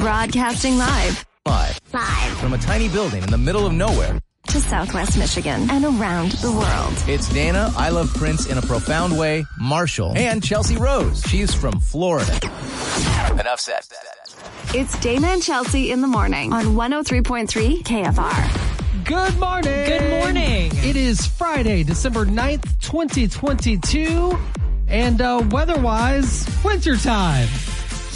Broadcasting 0.00 0.76
live 0.76 1.24
Live 1.46 1.80
Live 1.92 2.38
from 2.38 2.52
a 2.52 2.58
tiny 2.58 2.88
building 2.88 3.22
in 3.22 3.30
the 3.30 3.38
middle 3.38 3.66
of 3.66 3.72
nowhere. 3.72 4.18
to 4.48 4.60
Southwest 4.60 5.16
Michigan 5.18 5.68
and 5.70 5.84
around 5.84 6.32
the 6.32 6.52
world. 6.52 6.92
It's 7.08 7.28
Dana, 7.32 7.72
I 7.76 7.88
love 7.88 8.12
Prince 8.14 8.46
in 8.46 8.58
a 8.58 8.62
profound 8.62 9.18
way, 9.18 9.44
Marshall, 9.58 10.12
and 10.16 10.42
Chelsea 10.42 10.76
Rose. 10.76 11.22
She's 11.28 11.54
from 11.54 11.80
Florida. 11.80 12.30
Enough 13.40 13.58
said. 13.60 13.80
It's 14.74 14.98
Dana 15.00 15.28
and 15.28 15.42
Chelsea 15.42 15.90
in 15.90 16.02
the 16.02 16.08
morning 16.08 16.52
on 16.52 16.66
103.3 16.76 17.82
KFR. 17.82 19.04
Good 19.04 19.38
morning. 19.40 19.86
Good 19.86 20.10
morning. 20.10 20.70
It 20.84 20.96
is 20.96 21.26
Friday, 21.26 21.82
December 21.84 22.26
9th, 22.26 22.80
2022. 22.80 24.38
And 24.88 25.20
uh, 25.20 25.42
weather-wise, 25.50 26.48
wintertime. 26.64 27.48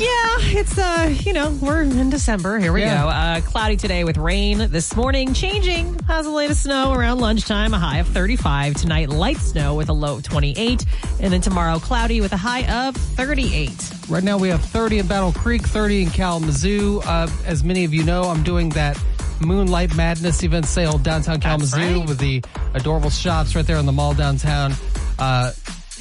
Yeah, 0.00 0.38
it's 0.58 0.78
uh, 0.78 1.14
you 1.24 1.34
know, 1.34 1.50
we're 1.60 1.82
in 1.82 2.08
December. 2.08 2.58
Here 2.58 2.72
we 2.72 2.80
Yeah. 2.80 3.02
go. 3.02 3.08
Uh, 3.08 3.40
cloudy 3.42 3.76
today 3.76 4.02
with 4.04 4.16
rain 4.16 4.68
this 4.70 4.96
morning, 4.96 5.34
changing. 5.34 5.98
Has 6.06 6.24
a 6.24 6.30
late 6.30 6.50
of 6.50 6.56
snow 6.56 6.92
around 6.94 7.18
lunchtime, 7.20 7.74
a 7.74 7.78
high 7.78 7.98
of 7.98 8.08
35. 8.08 8.74
Tonight, 8.74 9.10
light 9.10 9.36
snow 9.36 9.74
with 9.74 9.90
a 9.90 9.92
low 9.92 10.14
of 10.16 10.22
28, 10.22 10.86
and 11.20 11.30
then 11.30 11.42
tomorrow, 11.42 11.78
cloudy 11.78 12.22
with 12.22 12.32
a 12.32 12.38
high 12.38 12.66
of 12.88 12.96
38. 12.96 13.90
Right 14.08 14.24
now 14.24 14.38
we 14.38 14.48
have 14.48 14.62
30 14.64 15.00
in 15.00 15.06
Battle 15.06 15.32
Creek, 15.32 15.62
30 15.62 16.04
in 16.04 16.10
Kalamazoo. 16.10 17.00
Uh, 17.04 17.28
as 17.44 17.62
many 17.62 17.84
of 17.84 17.92
you 17.92 18.02
know, 18.02 18.22
I'm 18.22 18.42
doing 18.42 18.70
that 18.70 18.98
Moonlight 19.40 19.94
Madness 19.96 20.42
event 20.42 20.64
sale 20.64 20.96
downtown 20.96 21.40
Kalamazoo 21.40 21.76
right. 21.98 22.08
with 22.08 22.18
the 22.18 22.42
adorable 22.72 23.10
shops 23.10 23.54
right 23.54 23.66
there 23.66 23.76
in 23.76 23.84
the 23.86 23.92
mall 23.92 24.14
downtown. 24.14 24.72
Uh, 25.18 25.52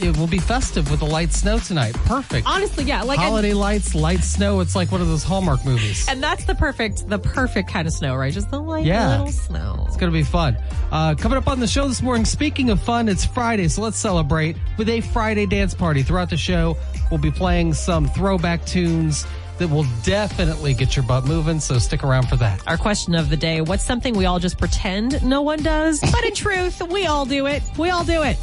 it 0.01 0.17
will 0.17 0.27
be 0.27 0.39
festive 0.39 0.89
with 0.89 0.99
the 1.01 1.05
light 1.05 1.31
snow 1.33 1.59
tonight. 1.59 1.93
Perfect. 2.05 2.47
Honestly, 2.47 2.83
yeah, 2.83 3.01
like 3.03 3.19
and, 3.19 3.27
Holiday 3.27 3.53
lights, 3.53 3.93
light 3.95 4.23
snow. 4.23 4.59
It's 4.59 4.75
like 4.75 4.91
one 4.91 5.01
of 5.01 5.07
those 5.07 5.23
Hallmark 5.23 5.65
movies. 5.65 6.05
and 6.09 6.21
that's 6.23 6.45
the 6.45 6.55
perfect, 6.55 7.07
the 7.09 7.19
perfect 7.19 7.69
kind 7.69 7.87
of 7.87 7.93
snow, 7.93 8.15
right? 8.15 8.33
Just 8.33 8.49
the 8.51 8.59
light 8.61 8.85
Yeah. 8.85 9.09
little 9.17 9.31
snow. 9.31 9.83
It's 9.87 9.97
going 9.97 10.11
to 10.11 10.17
be 10.17 10.23
fun. 10.23 10.57
Uh, 10.91 11.15
coming 11.15 11.37
up 11.37 11.47
on 11.47 11.59
the 11.59 11.67
show 11.67 11.87
this 11.87 12.01
morning, 12.01 12.25
speaking 12.25 12.69
of 12.69 12.81
fun, 12.81 13.09
it's 13.09 13.25
Friday, 13.25 13.67
so 13.67 13.81
let's 13.81 13.97
celebrate 13.97 14.55
with 14.77 14.89
a 14.89 15.01
Friday 15.01 15.45
dance 15.45 15.73
party. 15.73 16.03
Throughout 16.03 16.29
the 16.29 16.37
show, 16.37 16.77
we'll 17.11 17.19
be 17.19 17.31
playing 17.31 17.73
some 17.73 18.07
throwback 18.07 18.65
tunes 18.65 19.25
that 19.57 19.67
will 19.69 19.85
definitely 20.03 20.73
get 20.73 20.95
your 20.95 21.03
butt 21.05 21.25
moving, 21.25 21.59
so 21.59 21.77
stick 21.79 22.01
around 22.05 22.29
for 22.29 22.37
that. 22.37 22.61
Our 22.65 22.77
question 22.77 23.13
of 23.13 23.29
the 23.29 23.35
day: 23.35 23.59
What's 23.59 23.83
something 23.83 24.15
we 24.15 24.25
all 24.25 24.39
just 24.39 24.57
pretend 24.57 25.21
no 25.21 25.41
one 25.41 25.61
does, 25.61 25.99
but 25.99 26.23
in 26.23 26.33
truth, 26.35 26.81
we 26.89 27.05
all 27.07 27.25
do 27.25 27.45
it. 27.45 27.61
We 27.77 27.89
all 27.89 28.05
do 28.05 28.23
it. 28.23 28.37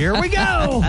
Here 0.00 0.18
we 0.18 0.28
go. 0.30 0.82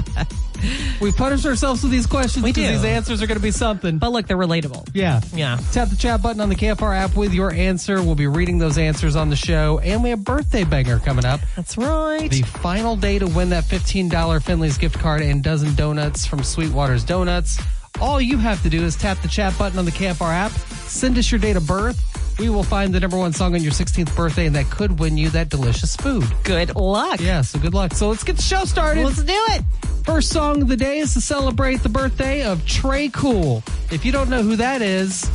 we 1.02 1.12
punish 1.12 1.46
ourselves 1.46 1.84
with 1.84 1.92
these 1.92 2.06
questions 2.06 2.44
We 2.44 2.52
because 2.54 2.68
do. 2.70 2.72
these 2.78 2.86
answers 2.86 3.22
are 3.22 3.28
going 3.28 3.38
to 3.38 3.44
be 3.44 3.52
something. 3.52 3.98
But 3.98 4.12
look, 4.14 4.26
they're 4.28 4.38
relatable. 4.38 4.88
yeah. 4.94 5.20
Yeah. 5.34 5.60
Tap 5.74 5.90
the 5.90 5.98
chat 5.98 6.22
button 6.22 6.40
on 6.40 6.48
the 6.48 6.56
KFR 6.56 6.96
app 6.98 7.18
with 7.18 7.34
your 7.34 7.52
answer. 7.52 8.02
We'll 8.02 8.16
be 8.16 8.28
reading 8.28 8.58
those 8.58 8.78
answers 8.78 9.18
on 9.18 9.30
the 9.30 9.36
show. 9.36 9.80
And 9.80 10.02
we 10.02 10.12
have 10.12 10.24
birthday 10.24 10.64
banger 10.64 11.00
coming 11.00 11.26
up. 11.26 11.42
That's 11.58 11.78
right. 11.78 12.32
The 12.32 12.42
final 12.44 12.96
day 12.96 13.20
to 13.20 13.28
win 13.28 13.50
that 13.50 13.66
$15 13.66 14.44
Finley's 14.44 14.78
gift 14.78 14.98
card 14.98 15.22
and 15.22 15.44
dozen 15.44 15.76
donuts 15.76 16.26
from 16.26 16.42
Sweetwater's 16.44 17.04
Donuts. 17.04 17.60
All 18.00 18.22
you 18.22 18.38
have 18.38 18.64
to 18.64 18.70
do 18.70 18.82
is 18.84 18.96
tap 18.96 19.22
the 19.22 19.28
chat 19.28 19.58
button 19.60 19.78
on 19.78 19.84
the 19.86 19.92
KFR 19.92 20.32
app, 20.34 20.52
send 20.88 21.18
us 21.18 21.30
your 21.32 21.40
date 21.40 21.58
of 21.58 21.68
birth. 21.68 22.00
We 22.42 22.50
will 22.50 22.64
find 22.64 22.92
the 22.92 23.00
number 23.00 23.20
one 23.20 23.34
song 23.34 23.54
on 23.54 23.62
your 23.62 23.72
16th 23.72 24.16
birthday, 24.16 24.48
and 24.48 24.56
that 24.56 24.72
could 24.72 24.98
win 25.00 25.16
you 25.16 25.30
that 25.30 25.50
delicious 25.50 25.96
food. 25.96 26.26
Good 26.44 26.76
luck. 26.76 27.20
Yeah, 27.20 27.42
so 27.42 27.60
good 27.60 27.76
luck. 27.76 27.94
So 27.94 28.10
let's 28.10 28.24
get 28.24 28.38
the 28.38 28.42
show 28.42 28.66
started. 28.66 29.06
Let's 29.06 29.22
do 29.22 29.32
it. 29.50 29.64
First 30.06 30.30
song 30.32 30.64
of 30.64 30.68
the 30.68 30.76
day 30.76 30.98
is 30.98 31.14
to 31.14 31.22
celebrate 31.22 31.84
the 31.84 31.90
birthday 31.90 32.42
of 32.42 32.58
Tré 32.62 33.14
Cool. 33.14 33.62
If 33.92 34.06
you 34.06 34.12
don't 34.12 34.28
know 34.28 34.42
who 34.42 34.56
that 34.56 34.82
is, 34.82 35.30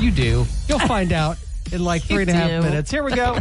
you 0.00 0.10
do. 0.10 0.46
You'll 0.68 0.78
find 0.78 1.12
out 1.22 1.36
in 1.70 1.84
like 1.84 2.04
three 2.04 2.22
and 2.22 2.30
a 2.30 2.32
half 2.32 2.48
do. 2.50 2.62
minutes. 2.62 2.90
Here 2.90 3.04
we 3.04 3.12
go. 3.12 3.34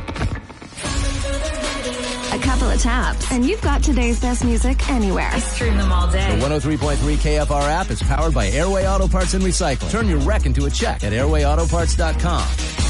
A 2.34 2.40
couple 2.44 2.70
of 2.70 2.82
taps, 2.82 3.32
and 3.32 3.46
you've 3.46 3.62
got 3.62 3.84
today's 3.84 4.20
best 4.20 4.44
music 4.44 4.90
anywhere. 4.90 5.32
Stream 5.40 5.78
them 5.78 5.94
all 5.94 6.12
day. 6.12 6.38
The 6.38 6.46
103.3 6.46 6.96
KFR 7.16 7.70
app 7.70 7.90
is 7.90 8.04
powered 8.04 8.34
by 8.34 8.48
Airway 8.50 8.86
Auto 8.86 9.08
Parts 9.08 9.34
and 9.34 9.44
Recycling. 9.44 9.90
Turn 9.92 10.10
your 10.10 10.20
wreck 10.20 10.46
into 10.46 10.66
a 10.66 10.70
check 10.70 11.06
at 11.06 11.14
airwayautoparts.com. 11.14 12.81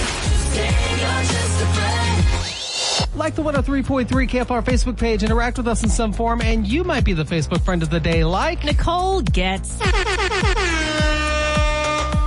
Like 3.15 3.35
the 3.35 3.43
103.3 3.43 4.07
KFR 4.07 4.63
Facebook 4.63 4.99
page, 4.99 5.23
interact 5.23 5.57
with 5.57 5.67
us 5.67 5.83
in 5.83 5.89
some 5.89 6.13
form, 6.13 6.43
and 6.43 6.67
you 6.67 6.85
might 6.85 7.05
be 7.05 7.15
the 7.15 7.25
Facebook 7.25 7.63
friend 7.63 7.83
of 7.83 7.89
the 7.89 7.99
day. 7.99 8.25
Like, 8.25 8.63
Nicole 8.63 9.23
gets. 9.23 9.81
all 9.81 9.87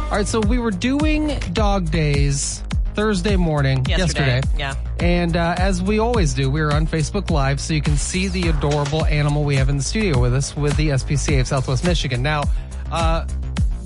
right, 0.09 0.25
so 0.25 0.39
we 0.39 0.57
were 0.57 0.71
doing 0.71 1.37
dog 1.53 1.91
days 1.91 2.63
Thursday 2.99 3.37
morning, 3.37 3.85
Yesterday, 3.85 4.41
yeah. 4.57 4.75
And 4.99 5.37
uh, 5.37 5.55
as 5.57 5.81
we 5.81 5.99
always 5.99 6.33
do, 6.33 6.51
we 6.51 6.59
are 6.59 6.73
on 6.73 6.85
Facebook 6.85 7.29
Live, 7.29 7.61
so 7.61 7.73
you 7.73 7.81
can 7.81 7.95
see 7.95 8.27
the 8.27 8.49
adorable 8.49 9.05
animal 9.05 9.45
we 9.45 9.55
have 9.55 9.69
in 9.69 9.77
the 9.77 9.83
studio 9.83 10.19
with 10.19 10.33
us 10.33 10.53
with 10.53 10.75
the 10.75 10.89
SPCA 10.89 11.39
of 11.39 11.47
Southwest 11.47 11.85
Michigan. 11.85 12.21
Now, 12.21 12.43
uh, 12.91 13.25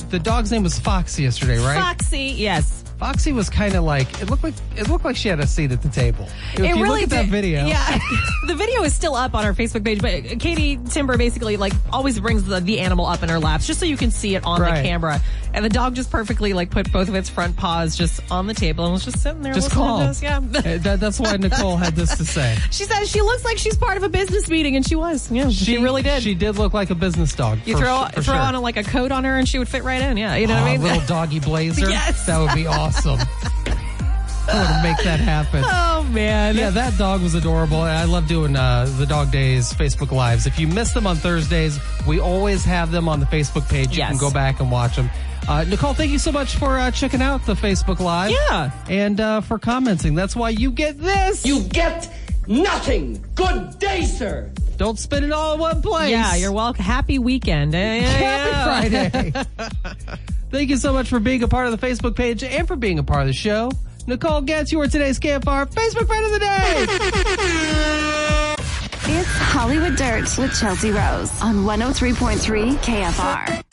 the 0.10 0.18
dog's 0.18 0.52
name 0.52 0.64
was 0.64 0.80
Foxy 0.80 1.24
yesterday, 1.24 1.64
right? 1.64 1.80
Foxy, 1.80 2.34
yes. 2.36 2.83
Foxy 3.04 3.34
was 3.34 3.50
kind 3.50 3.76
of 3.76 3.84
like 3.84 4.22
it 4.22 4.30
looked 4.30 4.44
like 4.44 4.54
it 4.78 4.88
looked 4.88 5.04
like 5.04 5.18
she 5.18 5.28
had 5.28 5.42
a 5.42 5.46
seat 5.46 5.74
at 5.74 5.82
the 5.82 5.90
table. 5.90 6.26
If 6.54 6.62
it 6.62 6.68
you 6.78 6.82
really 6.84 7.02
look 7.02 7.04
at 7.04 7.10
that 7.10 7.22
did- 7.24 7.32
video, 7.32 7.66
Yeah, 7.66 8.00
the 8.48 8.56
video 8.56 8.82
is 8.84 8.94
still 8.94 9.14
up 9.14 9.34
on 9.36 9.44
our 9.44 9.54
Facebook 9.54 9.84
page, 9.84 10.02
but 10.02 10.40
Katie 10.40 10.80
Timber 10.90 11.18
basically 11.18 11.58
like 11.58 11.74
always 11.92 12.18
brings 12.22 12.46
the, 12.46 12.62
the 12.62 12.80
animal 12.80 13.06
up 13.06 13.22
in 13.22 13.28
her 13.28 13.40
laps 13.40 13.68
just 13.68 13.82
so 13.82 13.86
you 13.86 13.98
can 13.98 14.10
see 14.10 14.36
it 14.36 14.46
on 14.46 14.62
Right. 14.62 14.78
the 14.82 14.88
camera. 14.88 15.20
And 15.54 15.66
the 15.66 15.70
dog 15.70 15.96
just 15.96 16.12
perfectly 16.12 16.54
like 16.54 16.70
put 16.72 16.92
both 16.94 17.10
of 17.10 17.16
its 17.16 17.30
front 17.30 17.58
paws 17.58 17.98
just 17.98 18.22
on 18.32 18.48
the 18.48 18.54
table 18.54 18.86
and 18.86 18.94
was 18.94 19.04
just 19.04 19.22
sitting 19.22 19.42
there 19.42 19.54
just 19.54 19.70
calm. 19.72 20.00
to 20.00 20.06
us. 20.08 20.24
Yeah. 20.24 20.38
Uh, 20.38 20.78
that, 20.78 21.00
that's 21.02 21.20
why 21.20 21.36
Nicole 21.36 21.76
had 21.76 21.96
this 21.98 22.16
to 22.18 22.24
say. 22.26 22.58
She 22.72 22.86
says 22.86 23.10
she 23.10 23.22
looks 23.22 23.44
like 23.46 23.58
she's 23.58 23.78
part 23.78 23.98
of 23.98 24.04
a 24.04 24.10
business 24.10 24.50
meeting, 24.50 24.76
and 24.78 24.86
she 24.88 24.96
was. 24.96 25.30
Yeah, 25.30 25.50
she, 25.50 25.78
really 25.78 26.02
did. 26.02 26.24
She 26.24 26.34
did 26.36 26.58
look 26.58 26.74
like 26.74 26.90
a 26.90 26.96
business 26.96 27.36
dog. 27.36 27.60
you 27.66 27.76
for 27.78 27.84
throw 27.84 28.06
for 28.06 28.22
throw 28.22 28.34
sure. 28.34 28.36
on 28.36 28.56
a, 28.56 28.62
like 28.62 28.78
a 28.78 28.84
coat 28.84 29.12
on 29.12 29.26
her, 29.26 29.38
and 29.38 29.48
she 29.48 29.60
would 29.60 29.68
fit 29.68 29.84
right 29.84 30.02
in. 30.02 30.18
Yeah, 30.18 30.36
you 30.36 30.48
know 30.48 30.56
what 30.56 30.64
I 30.64 30.72
mean. 30.78 30.82
little 30.82 31.02
doggy 31.08 31.40
blazer. 31.40 31.90
Yes. 31.90 32.26
That 32.26 32.40
would 32.40 32.56
be 32.56 32.66
awesome. 32.66 32.93
I 34.46 34.56
want 34.56 34.68
to 34.70 34.84
make 34.84 34.98
that 35.06 35.20
happen. 35.20 35.64
oh 35.66 36.04
man. 36.12 36.56
Yeah, 36.56 36.70
that 36.72 36.98
dog 36.98 37.22
was 37.22 37.34
adorable. 37.34 37.78
I 37.82 38.04
love 38.04 38.28
doing 38.28 38.56
uh, 38.56 38.86
the 38.98 39.06
Dog 39.06 39.32
Days 39.32 39.74
Facebook 39.74 40.12
Lives. 40.12 40.46
If 40.46 40.60
you 40.60 40.68
miss 40.68 40.92
them 40.94 41.08
on 41.08 41.16
Thursdays, 41.16 41.80
we 42.06 42.20
always 42.20 42.64
have 42.66 42.92
them 42.92 43.08
on 43.08 43.20
the 43.20 43.26
Facebook 43.26 43.68
page. 43.70 43.92
You 43.92 44.00
Yes. 44.00 44.10
can 44.10 44.18
go 44.20 44.30
back 44.32 44.60
and 44.60 44.70
watch 44.70 44.96
them. 44.98 45.10
Uh, 45.48 45.64
Nicole, 45.66 45.94
thank 45.94 46.12
you 46.12 46.20
so 46.20 46.32
much 46.32 46.56
for 46.56 46.78
uh, 46.78 46.92
checking 46.92 47.22
out 47.22 47.46
the 47.46 47.54
Facebook 47.54 48.00
Live. 48.00 48.32
Yeah. 48.32 48.72
And 48.90 49.20
uh, 49.20 49.42
for 49.42 49.60
commenting. 49.60 50.14
That's 50.16 50.36
why 50.36 50.50
you 50.50 50.72
get 50.72 51.00
this. 51.00 51.46
You 51.46 51.62
get 51.64 52.10
nothing. 52.48 53.24
Good 53.36 53.80
day, 53.80 54.04
sir. 54.04 54.52
don't 54.78 55.00
spend 55.00 55.24
it 55.26 55.32
all 55.32 55.54
in 55.56 55.60
one 55.62 55.82
place. 55.82 56.12
Yeah, 56.12 56.36
you're 56.36 56.52
welcome. 56.52 56.84
Happy 56.84 57.18
weekend. 57.20 57.74
Happy 57.76 58.90
Friday. 58.90 59.34
Thank 60.54 60.70
you 60.70 60.78
so 60.78 60.94
much 60.94 61.10
for 61.10 61.20
being 61.20 61.42
a 61.42 61.48
part 61.48 61.66
of 61.66 61.82
the 61.82 61.88
Facebook 61.88 62.16
page 62.16 62.44
and 62.44 62.68
for 62.68 62.76
being 62.76 63.00
a 63.00 63.04
part 63.04 63.22
of 63.22 63.28
the 63.28 63.34
show. 63.34 63.72
Nicole 64.06 64.42
Getz, 64.42 64.72
you 64.72 64.80
are 64.82 64.88
today's 64.88 65.20
KFR 65.20 65.66
Facebook 65.66 66.06
friend 66.06 66.26
of 66.28 66.32
the 66.32 66.38
day. 66.38 66.86
It's 69.16 69.28
Hollywood 69.28 69.96
Dirt 69.96 70.38
with 70.38 70.56
Chelsea 70.60 70.92
Rose 70.92 71.32
on 71.42 71.66
103.3 71.66 72.76
KFR. 72.76 73.64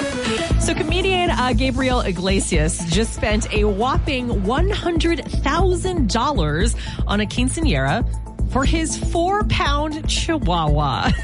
So, 0.63 0.73
comedian 0.73 1.29
uh, 1.29 1.53
Gabriel 1.53 2.01
Iglesias 2.01 2.83
just 2.87 3.13
spent 3.13 3.53
a 3.53 3.65
whopping 3.65 4.29
$100,000 4.29 7.05
on 7.07 7.21
a 7.21 7.27
quinceanera 7.27 8.53
for 8.53 8.65
his 8.65 8.97
four 8.97 9.45
pound 9.45 10.09
chihuahua. 10.09 11.11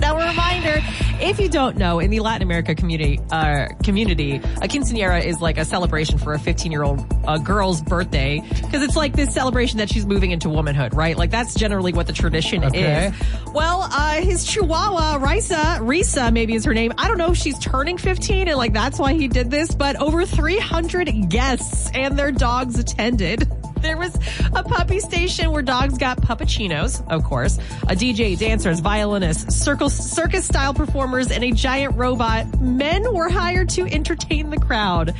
now, 0.00 0.16
a 0.16 0.28
reminder 0.28 0.80
if 1.20 1.40
you 1.40 1.48
don't 1.48 1.76
know, 1.76 1.98
in 1.98 2.10
the 2.10 2.20
Latin 2.20 2.42
America 2.42 2.74
community, 2.76 3.18
uh, 3.32 3.66
community, 3.82 4.36
a 4.36 4.68
quinceanera 4.68 5.24
is 5.24 5.40
like 5.40 5.58
a 5.58 5.64
celebration 5.64 6.16
for 6.18 6.32
a 6.32 6.38
15 6.38 6.70
year 6.70 6.84
old 6.84 7.04
uh, 7.26 7.38
girl's 7.38 7.80
birthday 7.80 8.40
because 8.62 8.82
it's 8.82 8.94
like 8.96 9.14
this 9.16 9.34
celebration 9.34 9.78
that 9.78 9.88
she's 9.90 10.06
moving 10.06 10.30
into 10.30 10.48
womanhood, 10.48 10.94
right? 10.94 11.16
Like, 11.16 11.30
that's 11.30 11.54
generally 11.54 11.92
what 11.92 12.06
the 12.06 12.12
tradition 12.12 12.64
Okay. 12.64 13.08
is. 13.08 13.14
Well, 13.52 13.88
uh, 13.90 14.20
his 14.22 14.44
chihuahua, 14.44 15.18
Risa, 15.18 15.78
Risa 15.80 16.32
maybe 16.32 16.54
is 16.54 16.64
her 16.64 16.74
name. 16.74 16.92
I 16.96 17.08
don't 17.08 17.18
know 17.18 17.32
if 17.32 17.36
she's 17.36 17.58
turning 17.58 17.98
15 17.98 18.46
and 18.48 18.56
like 18.56 18.72
that's 18.72 18.98
why 18.98 19.14
he 19.14 19.26
did 19.26 19.50
this, 19.50 19.74
but 19.74 19.96
over 19.96 20.24
300 20.24 21.28
guests 21.28 21.90
and 21.94 22.16
their 22.18 22.30
dogs 22.30 22.78
attended. 22.78 23.50
There 23.78 23.96
was 23.96 24.12
a 24.56 24.64
puppy 24.64 24.98
station 24.98 25.52
where 25.52 25.62
dogs 25.62 25.98
got 25.98 26.20
puppuccinos, 26.20 27.00
of 27.08 27.22
course, 27.22 27.58
a 27.84 27.94
DJ, 27.94 28.36
dancers, 28.36 28.80
violinists, 28.80 29.54
circus, 29.90 30.12
circus 30.12 30.46
style 30.46 30.74
performers, 30.74 31.30
and 31.30 31.44
a 31.44 31.52
giant 31.52 31.96
robot. 31.96 32.60
Men 32.60 33.12
were 33.14 33.28
hired 33.28 33.68
to 33.70 33.86
entertain 33.86 34.50
the 34.50 34.58
crowd. 34.58 35.14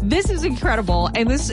This 0.00 0.30
is 0.30 0.44
incredible. 0.44 1.10
And 1.14 1.28
this, 1.28 1.50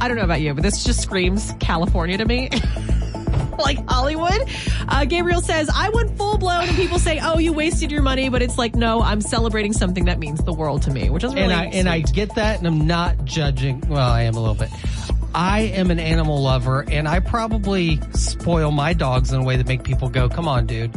I 0.00 0.08
don't 0.08 0.16
know 0.16 0.24
about 0.24 0.40
you, 0.40 0.54
but 0.54 0.62
this 0.62 0.84
just 0.84 1.00
screams 1.00 1.52
California 1.60 2.18
to 2.18 2.24
me. 2.24 2.50
like 3.58 3.86
Hollywood. 3.86 4.48
Uh, 4.88 5.04
Gabriel 5.04 5.42
says, 5.42 5.70
I 5.72 5.90
went 5.90 6.16
full 6.16 6.38
blown 6.38 6.66
and 6.66 6.76
people 6.76 6.98
say, 6.98 7.20
oh, 7.22 7.38
you 7.38 7.52
wasted 7.52 7.92
your 7.92 8.02
money. 8.02 8.30
But 8.30 8.42
it's 8.42 8.56
like, 8.56 8.74
no, 8.74 9.02
I'm 9.02 9.20
celebrating 9.20 9.72
something 9.72 10.06
that 10.06 10.18
means 10.18 10.42
the 10.42 10.52
world 10.52 10.82
to 10.82 10.90
me, 10.90 11.10
which 11.10 11.24
is 11.24 11.34
really 11.34 11.52
and 11.52 11.52
I 11.52 11.64
and 11.66 11.88
I 11.88 12.00
get 12.00 12.34
that, 12.36 12.58
and 12.58 12.66
I'm 12.66 12.86
not 12.86 13.24
judging. 13.24 13.82
Well, 13.88 14.08
I 14.08 14.22
am 14.22 14.34
a 14.34 14.40
little 14.40 14.54
bit. 14.54 14.70
I 15.34 15.60
am 15.60 15.90
an 15.90 16.00
animal 16.00 16.42
lover, 16.42 16.84
and 16.90 17.06
I 17.06 17.20
probably 17.20 18.00
spoil 18.14 18.72
my 18.72 18.94
dogs 18.94 19.30
in 19.32 19.40
a 19.40 19.44
way 19.44 19.56
that 19.56 19.68
make 19.68 19.84
people 19.84 20.08
go, 20.08 20.28
"Come 20.28 20.48
on, 20.48 20.66
dude." 20.66 20.92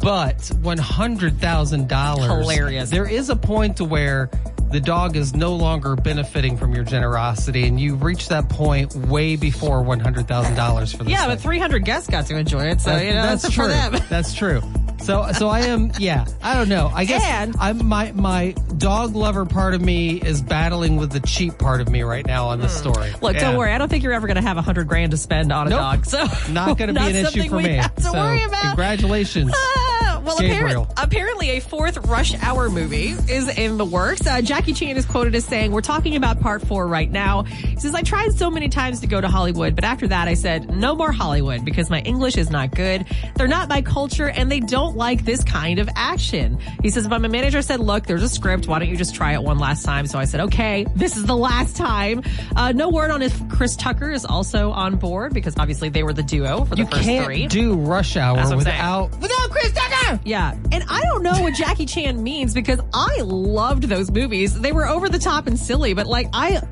But 0.00 0.50
one 0.62 0.78
hundred 0.78 1.40
thousand 1.40 1.88
dollars, 1.88 2.26
Hilarious. 2.26 2.90
There 2.90 3.08
is 3.08 3.28
a 3.30 3.36
point 3.36 3.76
to 3.78 3.84
where 3.84 4.30
the 4.70 4.80
dog 4.80 5.16
is 5.16 5.34
no 5.34 5.54
longer 5.54 5.96
benefiting 5.96 6.56
from 6.56 6.74
your 6.74 6.84
generosity, 6.84 7.66
and 7.66 7.78
you 7.80 7.96
reach 7.96 8.28
that 8.28 8.48
point 8.48 8.94
way 8.94 9.36
before 9.36 9.82
one 9.82 10.00
hundred 10.00 10.26
thousand 10.28 10.54
dollars 10.54 10.92
for 10.92 11.04
this. 11.04 11.10
Yeah, 11.10 11.26
thing. 11.26 11.30
but 11.36 11.40
300 11.40 11.84
guests 11.84 12.08
got 12.08 12.26
to 12.26 12.36
enjoy 12.36 12.64
it. 12.66 12.80
So, 12.80 12.90
That- 12.90 13.04
you 13.04 13.12
know, 13.12 13.22
that's, 13.22 13.50
true. 13.50 13.64
for 13.64 13.68
them. 13.68 14.00
That's 14.08 14.32
true. 14.34 14.62
So, 15.02 15.32
so 15.32 15.48
I 15.48 15.60
am. 15.60 15.90
Yeah, 15.98 16.26
I 16.42 16.54
don't 16.54 16.68
know. 16.68 16.90
I 16.94 17.04
guess 17.04 17.24
And- 17.24 17.54
I'm 17.58 17.86
my 17.86 18.12
my 18.12 18.52
dog 18.76 19.14
lover 19.16 19.44
part 19.46 19.74
of 19.74 19.80
me 19.82 20.20
is 20.20 20.40
battling 20.42 20.96
with 20.96 21.10
the 21.12 21.20
cheap 21.20 21.58
part 21.58 21.80
of 21.80 21.88
me 21.88 22.02
right 22.02 22.24
now 22.26 22.48
on 22.48 22.60
this 22.60 22.72
hmm. 22.80 22.90
story. 22.90 23.12
Look, 23.20 23.34
Yeah. 23.34 23.40
don't 23.40 23.56
worry. 23.56 23.72
I 23.72 23.78
don't 23.78 23.88
think 23.88 24.04
you're 24.04 24.12
ever 24.12 24.26
going 24.26 24.36
to 24.36 24.42
have 24.42 24.56
a 24.56 24.62
hundred 24.62 24.88
grand 24.88 25.10
to 25.12 25.16
spend 25.16 25.52
on 25.52 25.66
a 25.66 25.70
Nope. 25.70 25.78
dog. 25.80 26.06
So 26.06 26.24
Not 26.52 26.78
going 26.78 26.94
to 26.94 27.00
be 27.00 27.06
an 27.18 27.26
issue 27.26 27.48
for 27.48 27.56
me. 27.56 27.80
So, 27.98 28.12
worry 28.12 28.44
about. 28.44 28.62
congratulations. 28.62 29.52
Ah, 29.62 29.89
Well, 30.24 30.38
Gabriel. 30.38 30.92
apparently, 30.96 31.50
a 31.50 31.60
fourth 31.60 31.96
Rush 32.06 32.34
Hour 32.42 32.68
movie 32.70 33.10
is 33.10 33.48
in 33.58 33.78
the 33.78 33.84
works. 33.84 34.26
Uh, 34.26 34.40
Jackie 34.42 34.72
Chan 34.72 34.96
is 34.96 35.04
quoted 35.06 35.34
as 35.34 35.44
saying, 35.44 35.72
"We're 35.72 35.80
talking 35.80 36.16
about 36.16 36.40
part 36.40 36.66
four 36.66 36.86
right 36.86 37.10
now." 37.10 37.42
He 37.44 37.76
says, 37.76 37.94
"I 37.94 38.02
tried 38.02 38.32
so 38.32 38.50
many 38.50 38.68
times 38.68 39.00
to 39.00 39.06
go 39.06 39.20
to 39.20 39.28
Hollywood, 39.28 39.74
but 39.74 39.84
after 39.84 40.06
that, 40.08 40.28
I 40.28 40.34
said 40.34 40.74
no 40.76 40.94
more 40.94 41.12
Hollywood 41.12 41.64
because 41.64 41.90
my 41.90 42.00
English 42.00 42.36
is 42.36 42.50
not 42.50 42.70
good. 42.74 43.04
They're 43.36 43.48
not 43.48 43.68
my 43.68 43.82
culture, 43.82 44.28
and 44.28 44.50
they 44.50 44.60
don't 44.60 44.96
like 44.96 45.24
this 45.24 45.42
kind 45.44 45.78
of 45.78 45.88
action." 45.96 46.58
He 46.82 46.90
says, 46.90 47.06
"But 47.08 47.20
my 47.20 47.28
manager 47.28 47.62
said, 47.62 47.80
look, 47.80 48.06
there's 48.06 48.22
a 48.22 48.28
script. 48.28 48.66
Why 48.68 48.78
don't 48.78 48.88
you 48.88 48.96
just 48.96 49.14
try 49.14 49.32
it 49.34 49.42
one 49.42 49.58
last 49.58 49.84
time?" 49.84 50.06
So 50.06 50.18
I 50.18 50.24
said, 50.24 50.40
"Okay, 50.42 50.86
this 50.94 51.16
is 51.16 51.24
the 51.24 51.36
last 51.36 51.76
time." 51.76 52.22
Uh, 52.56 52.72
no 52.72 52.88
word 52.88 53.10
on 53.10 53.22
if 53.22 53.48
Chris 53.48 53.76
Tucker 53.76 54.10
is 54.10 54.24
also 54.24 54.70
on 54.70 54.96
board 54.96 55.32
because 55.34 55.54
obviously 55.58 55.88
they 55.88 56.02
were 56.02 56.12
the 56.12 56.22
duo 56.22 56.64
for 56.64 56.74
the 56.76 56.82
You 56.82 56.86
first 56.86 57.02
can't 57.02 57.24
three. 57.24 57.46
do 57.46 57.74
Rush 57.74 58.16
Hour 58.16 58.36
That's 58.36 58.48
saying. 58.48 58.58
without 58.58 59.10
without 59.20 59.50
Chris 59.50 59.72
Tucker. 59.72 60.09
Yeah. 60.24 60.56
And 60.72 60.84
I 60.88 61.00
don't 61.02 61.22
know 61.22 61.40
what 61.42 61.54
Jackie 61.54 61.86
Chan 61.86 62.22
means 62.22 62.54
because 62.54 62.80
I 62.92 63.20
loved 63.22 63.84
those 63.84 64.10
movies. 64.10 64.58
They 64.58 64.72
were 64.72 64.86
over 64.86 65.08
the 65.08 65.18
top 65.18 65.46
and 65.46 65.58
silly, 65.58 65.94
but 65.94 66.06
like 66.06 66.28
I, 66.32 66.62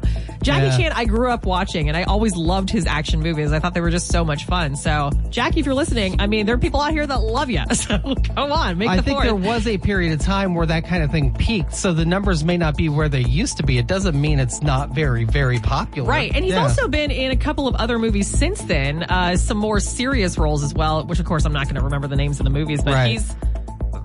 Jackie 0.43 0.67
Yeah. 0.67 0.76
Chan, 0.76 0.93
I 0.94 1.05
grew 1.05 1.31
up 1.31 1.44
watching 1.46 1.88
and 1.88 1.96
I 1.96 2.05
always 2.05 2.37
loved 2.37 2.70
his 2.70 2.87
action 2.87 3.20
movies. 3.20 3.52
I 3.52 3.58
thought 3.58 3.75
they 3.75 3.81
were 3.81 3.90
just 3.90 4.08
so 4.08 4.25
much 4.25 4.44
fun. 4.46 4.76
So, 4.76 5.11
Jackie, 5.31 5.61
if 5.61 5.67
you're 5.67 5.75
listening, 5.75 6.20
I 6.20 6.26
mean, 6.26 6.46
there 6.46 6.55
are 6.55 6.58
people 6.58 6.81
out 6.81 6.93
here 6.93 7.06
that 7.06 7.20
love 7.23 7.50
you. 7.50 7.61
So, 7.79 7.99
come 8.35 8.52
on, 8.52 8.76
make 8.79 8.88
I 8.88 8.96
the 8.96 9.02
think 9.02 9.17
fourth. 9.19 9.25
there 9.26 9.35
was 9.35 9.67
a 9.67 9.79
period 9.79 10.12
of 10.12 10.20
time 10.20 10.55
where 10.55 10.67
that 10.67 10.85
kind 10.87 11.02
of 11.02 11.11
thing 11.11 11.32
peaked, 11.35 11.75
so 11.75 11.93
the 11.93 12.05
numbers 12.05 12.44
may 12.44 12.56
not 12.56 12.76
be 12.76 12.88
where 12.88 13.08
they 13.08 13.20
used 13.20 13.56
to 13.58 13.62
be. 13.62 13.79
It 13.79 13.87
doesn't 13.87 14.20
mean 14.20 14.38
it's 14.40 14.62
not 14.62 14.90
very, 14.94 15.25
very 15.25 15.58
popular. 15.58 16.08
Right. 16.08 16.31
And 16.35 16.44
he's 16.44 16.55
Yeah. 16.55 16.62
also 16.62 16.88
been 16.88 17.11
in 17.11 17.31
a 17.31 17.37
couple 17.37 17.67
of 17.69 17.75
other 17.76 17.99
movies 17.99 18.26
since 18.29 18.61
then, 18.62 19.05
uh, 19.05 19.37
some 19.37 19.56
more 19.58 19.81
serious 19.81 20.37
roles 20.38 20.62
as 20.62 20.75
well, 20.75 21.05
which 21.05 21.19
of 21.20 21.25
course 21.26 21.44
I'm 21.44 21.52
not 21.52 21.64
going 21.64 21.76
to 21.76 21.82
remember 21.82 22.08
the 22.08 22.17
names 22.17 22.40
of 22.40 22.44
the 22.44 22.50
movies, 22.50 22.82
but 22.82 22.94
Right. 22.94 23.12
he's, 23.12 23.35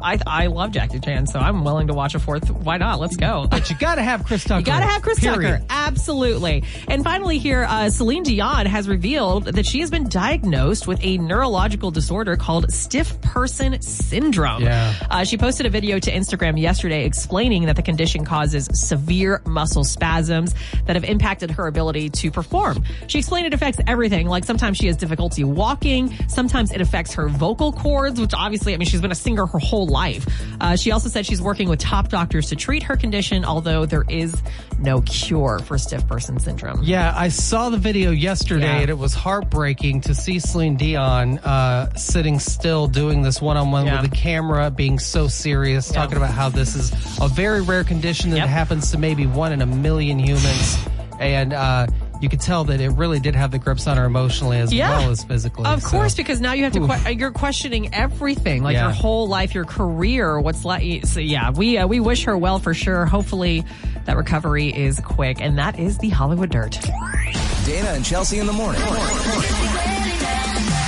I, 0.03 0.19
I 0.27 0.47
love 0.47 0.71
Jackie 0.71 0.99
Chan, 0.99 1.27
so 1.27 1.39
I'm 1.39 1.63
willing 1.63 1.87
to 1.87 1.93
watch 1.93 2.13
a 2.13 2.19
fourth. 2.19 2.49
Why 2.51 2.77
not? 2.77 2.99
Let's 2.99 3.15
go. 3.15 3.47
But 3.49 3.69
you 3.69 3.77
got 3.77 3.95
to 3.95 4.03
have 4.03 4.25
Chris 4.25 4.43
Tucker. 4.43 4.59
You 4.59 4.65
gotta 4.65 4.85
have 4.85 5.01
Chris 5.01 5.19
period. 5.19 5.41
Tucker. 5.41 5.65
Absolutely. 5.69 6.63
And 6.87 7.03
finally 7.03 7.37
here, 7.37 7.63
uh, 7.63 7.89
Celine 7.89 8.23
Dion 8.23 8.65
has 8.65 8.89
revealed 8.89 9.45
that 9.45 9.65
she 9.65 9.79
has 9.79 9.89
been 9.89 10.09
diagnosed 10.09 10.87
with 10.87 10.99
a 11.01 11.17
neurological 11.17 11.89
disorder 11.91 12.35
called 12.35 12.71
stiff 12.71 13.19
person 13.21 13.81
syndrome. 13.81 14.63
Yeah. 14.63 14.93
Uh, 15.09 15.23
she 15.23 15.37
posted 15.37 15.65
a 15.65 15.69
video 15.69 15.99
to 15.99 16.11
Instagram 16.11 16.59
yesterday 16.59 17.05
explaining 17.05 17.65
that 17.67 17.77
the 17.77 17.81
condition 17.81 18.25
causes 18.25 18.67
severe 18.73 19.41
muscle 19.45 19.83
spasms 19.83 20.53
that 20.85 20.95
have 20.95 21.05
impacted 21.05 21.51
her 21.51 21.67
ability 21.67 22.09
to 22.09 22.29
perform. 22.29 22.83
She 23.07 23.19
explained 23.19 23.47
it 23.47 23.53
affects 23.53 23.79
everything. 23.87 24.27
Like 24.27 24.43
sometimes 24.43 24.77
she 24.77 24.87
has 24.87 24.97
difficulty 24.97 25.43
walking. 25.43 26.13
Sometimes 26.27 26.71
it 26.71 26.81
affects 26.81 27.13
her 27.13 27.29
vocal 27.29 27.71
cords, 27.71 28.19
which 28.19 28.33
obviously, 28.33 28.73
I 28.73 28.77
mean, 28.77 28.87
she's 28.87 29.01
been 29.01 29.11
a 29.11 29.15
singer 29.15 29.45
her 29.45 29.59
whole 29.59 29.87
life. 29.93 30.25
Uh, 30.59 30.75
she 30.75 30.91
also 30.91 31.07
said 31.07 31.25
she's 31.25 31.41
working 31.41 31.69
with 31.69 31.79
top 31.79 32.09
doctors 32.09 32.49
to 32.49 32.55
treat 32.57 32.83
her 32.83 32.97
condition, 32.97 33.45
although 33.45 33.85
there 33.85 34.03
is 34.09 34.35
no 34.79 34.99
cure 35.01 35.59
for 35.59 35.77
stiff 35.77 36.05
person 36.07 36.37
syndrome. 36.39 36.81
Yeah, 36.83 37.13
I 37.15 37.29
saw 37.29 37.69
the 37.69 37.77
video 37.77 38.11
yesterday 38.11 38.65
Yeah. 38.65 38.79
and 38.81 38.89
it 38.89 38.97
was 38.97 39.13
heartbreaking 39.13 40.01
to 40.01 40.13
see 40.15 40.39
Celine 40.39 40.75
Dion 40.75 41.37
uh, 41.39 41.93
sitting 41.95 42.39
still 42.39 42.87
doing 42.87 43.21
this 43.21 43.41
one 43.41 43.55
on 43.55 43.71
one 43.71 43.85
with 43.85 44.01
the 44.01 44.09
camera, 44.15 44.69
being 44.71 44.99
so 44.99 45.27
serious, 45.29 45.89
talking 45.91 46.17
about 46.17 46.31
how 46.31 46.49
this 46.49 46.75
is 46.75 46.91
a 47.21 47.27
very 47.29 47.61
rare 47.61 47.83
condition 47.85 48.31
that 48.31 48.37
Yep. 48.37 48.47
happens 48.49 48.91
to 48.91 48.97
maybe 48.97 49.25
one 49.27 49.53
in 49.53 49.61
a 49.61 49.65
million 49.65 50.19
humans. 50.19 50.77
And 51.19 51.53
uh, 51.53 51.87
you 52.23 52.29
could 52.29 52.41
tell 52.41 52.63
that 52.65 52.79
it 52.81 52.89
really 52.91 53.19
did 53.19 53.35
have 53.35 53.51
the 53.51 53.59
grips 53.59 53.85
on 53.85 53.97
her 53.97 54.05
emotionally 54.05 54.57
as 54.59 54.73
Yeah. 54.73 54.97
well 54.97 55.11
as 55.11 55.23
physically. 55.23 55.65
Of 55.65 55.81
so- 55.83 55.89
course, 55.89 56.15
because 56.15 56.39
now 56.41 56.53
you 56.53 56.63
have 56.63 56.73
to, 56.73 56.87
que- 56.87 57.11
you're 57.13 57.31
questioning 57.31 57.93
everything, 57.93 58.63
like 58.63 58.73
Yeah. 58.75 58.83
your 58.85 58.91
whole 58.93 59.27
life, 59.27 59.53
your 59.53 59.65
career, 59.65 60.39
what's 60.39 60.63
like. 60.65 61.05
So 61.05 61.19
yeah, 61.19 61.51
we, 61.51 61.77
uh, 61.77 61.85
we 61.87 61.99
wish 61.99 62.23
her 62.23 62.37
well 62.37 62.59
for 62.59 62.73
sure. 62.73 63.05
Hopefully 63.05 63.63
that 64.05 64.17
recovery 64.17 64.67
is 64.75 64.99
quick. 65.01 65.41
And 65.41 65.57
that 65.59 65.77
is 65.77 65.97
the 65.99 66.09
Hollywood 66.09 66.49
Dirt. 66.49 66.79
Dana 67.65 67.89
and 67.89 68.03
Chelsea 68.05 68.39
in 68.39 68.47
the 68.47 68.53
morning. 68.53 68.81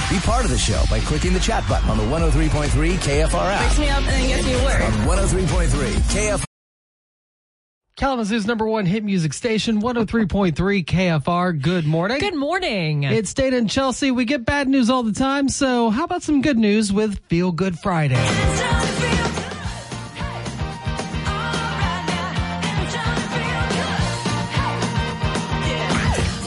Be 0.10 0.20
part 0.22 0.46
of 0.46 0.52
the 0.52 0.58
show 0.58 0.82
by 0.90 1.00
clicking 1.00 1.34
the 1.34 1.40
chat 1.40 1.68
button 1.68 1.90
on 1.90 1.98
the 1.98 2.04
103.3 2.06 2.96
KFR 2.98 3.52
app. 3.52 3.78
me 3.80 3.90
up 3.90 3.98
and 4.00 4.08
then 4.08 4.28
gets 4.30 4.46
me 4.46 4.54
to 4.54 4.64
work. 4.64 4.82
On 4.82 4.92
103.3 5.08 5.94
KFR. 6.14 6.44
Kalamazoo's 7.98 8.46
number 8.46 8.68
one 8.68 8.86
hit 8.86 9.06
music 9.06 9.32
station, 9.32 9.82
103.3 9.82 10.54
KFR. 10.84 11.62
Good 11.62 11.86
morning. 11.86 12.20
Good 12.20 12.36
morning. 12.36 13.04
It's 13.04 13.34
Dana 13.34 13.56
and 13.56 13.70
Chelsea. 13.70 14.12
We 14.12 14.26
get 14.26 14.44
bad 14.44 14.68
news 14.68 14.90
all 14.90 15.02
the 15.02 15.14
time, 15.14 15.48
so 15.48 15.90
how 15.92 16.04
about 16.04 16.22
some 16.22 16.42
good 16.42 16.58
news 16.58 16.92
with 16.92 17.20
Feel 17.30 17.54
Good 17.54 17.80
Friday? 17.80 18.16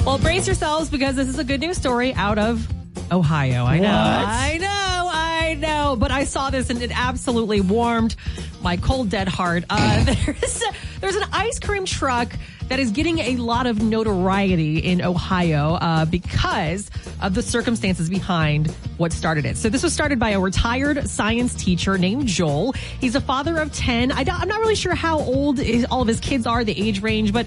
well, 0.04 0.18
brace 0.18 0.46
yourselves 0.46 0.90
because 0.90 1.16
this 1.16 1.28
is 1.28 1.38
a 1.38 1.44
good 1.44 1.60
news 1.60 1.78
story 1.78 2.12
out 2.12 2.38
of 2.38 2.68
Ohio. 3.10 3.64
I 3.64 3.78
know. 3.78 3.88
What? 3.88 4.28
I 4.28 4.58
know. 4.58 5.08
I 5.10 5.54
know. 5.54 5.96
But 5.98 6.10
I 6.10 6.24
saw 6.24 6.50
this 6.50 6.68
and 6.68 6.82
it 6.82 6.90
absolutely 6.94 7.62
warmed 7.62 8.16
my 8.62 8.76
cold, 8.76 9.10
dead 9.10 9.28
heart. 9.28 9.64
Uh, 9.70 10.04
there's, 10.24 10.62
there's 11.00 11.16
an 11.16 11.28
ice 11.32 11.58
cream 11.58 11.84
truck 11.84 12.32
that 12.68 12.78
is 12.78 12.90
getting 12.90 13.18
a 13.18 13.36
lot 13.36 13.66
of 13.66 13.82
notoriety 13.82 14.78
in 14.78 15.02
Ohio 15.02 15.74
uh, 15.74 16.04
because 16.04 16.90
of 17.20 17.34
the 17.34 17.42
circumstances 17.42 18.10
behind 18.10 18.70
what 18.98 19.12
started 19.12 19.46
it. 19.46 19.56
So 19.56 19.68
this 19.68 19.82
was 19.82 19.92
started 19.92 20.18
by 20.18 20.30
a 20.30 20.40
retired 20.40 21.08
science 21.08 21.54
teacher 21.54 21.96
named 21.96 22.26
Joel. 22.26 22.72
He's 23.00 23.14
a 23.14 23.20
father 23.20 23.58
of 23.58 23.72
10. 23.72 24.12
I 24.12 24.24
don't, 24.24 24.40
I'm 24.40 24.48
not 24.48 24.60
really 24.60 24.74
sure 24.74 24.94
how 24.94 25.18
old 25.18 25.58
his, 25.58 25.86
all 25.86 26.02
of 26.02 26.08
his 26.08 26.20
kids 26.20 26.46
are, 26.46 26.62
the 26.62 26.78
age 26.78 27.02
range, 27.02 27.32
but 27.32 27.46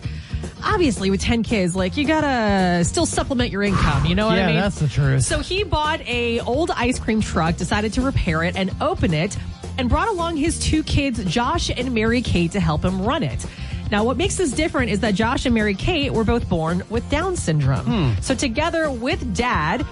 obviously 0.64 1.10
with 1.10 1.22
10 1.22 1.44
kids, 1.44 1.76
like 1.76 1.98
you 1.98 2.06
gotta 2.06 2.84
still 2.84 3.06
supplement 3.06 3.52
your 3.52 3.64
income. 3.64 4.06
You 4.06 4.16
know 4.16 4.28
what 4.28 4.38
yeah, 4.38 4.46
I 4.46 4.48
mean? 4.48 4.56
that's 4.56 4.80
the 4.80 4.88
truth. 4.88 5.24
So 5.24 5.40
he 5.40 5.64
bought 5.64 6.02
a 6.02 6.40
old 6.42 6.72
ice 6.72 7.00
cream 7.00 7.22
truck, 7.22 7.58
decided 7.58 7.94
to 7.94 8.02
repair 8.02 8.44
it 8.44 8.56
and 8.56 8.72
open 8.82 9.14
it, 9.14 9.38
and 9.78 9.90
brought 9.90 10.08
along 10.10 10.38
his 10.38 10.60
two 10.60 10.84
kids, 10.84 11.24
Josh 11.26 11.70
and 11.70 11.94
Mary 11.94 12.22
Kate, 12.22 12.52
to 12.52 12.60
help 12.60 12.84
him 12.84 13.02
run 13.02 13.24
it. 13.24 13.46
Now, 13.92 14.04
what 14.06 14.16
makes 14.16 14.38
this 14.38 14.52
different 14.52 14.90
is 14.92 15.02
that 15.02 15.16
Josh 15.16 15.46
and 15.46 15.54
Mary 15.54 15.76
Kate 15.76 16.14
were 16.14 16.24
both 16.24 16.48
born 16.48 16.84
with 16.90 17.10
Down 17.10 17.36
syndrome. 17.36 18.16
So 18.22 18.34
together 18.36 18.90
with 18.90 19.36
dad, 19.36 19.86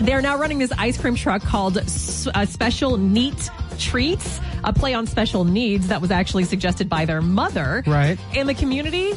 they're 0.00 0.22
now 0.22 0.38
running 0.38 0.58
this 0.58 0.72
ice 0.78 0.96
cream 0.98 1.14
truck 1.16 1.42
called 1.42 1.78
S- 1.78 2.28
uh, 2.32 2.46
Special 2.46 2.96
Neat 2.96 3.50
Treats, 3.78 4.40
a 4.62 4.72
play 4.72 4.94
on 4.94 5.06
special 5.06 5.44
needs 5.44 5.88
that 5.88 6.00
was 6.00 6.10
actually 6.12 6.44
suggested 6.44 6.88
by 6.88 7.04
their 7.06 7.20
mother. 7.22 7.82
Right. 7.86 8.18
And 8.36 8.48
the 8.48 8.54
community 8.54 9.14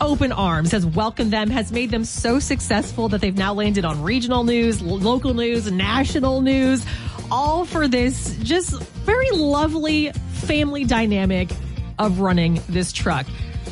open 0.00 0.32
arms 0.32 0.72
has 0.72 0.84
welcomed 0.84 1.32
them, 1.32 1.48
has 1.48 1.72
made 1.72 1.90
them 1.90 2.04
so 2.04 2.38
successful 2.38 3.08
that 3.08 3.20
they've 3.22 3.36
now 3.38 3.54
landed 3.54 3.84
on 3.86 4.02
regional 4.02 4.44
news, 4.44 4.82
lo- 4.82 4.96
local 4.96 5.32
news, 5.32 5.70
national 5.70 6.42
news, 6.42 6.84
all 7.30 7.64
for 7.64 7.88
this 7.88 8.36
just 8.42 8.80
very 8.80 9.30
lovely 9.30 10.10
family 10.32 10.84
dynamic 10.84 11.50
of 11.98 12.20
running 12.20 12.60
this 12.68 12.92
truck. 12.92 13.26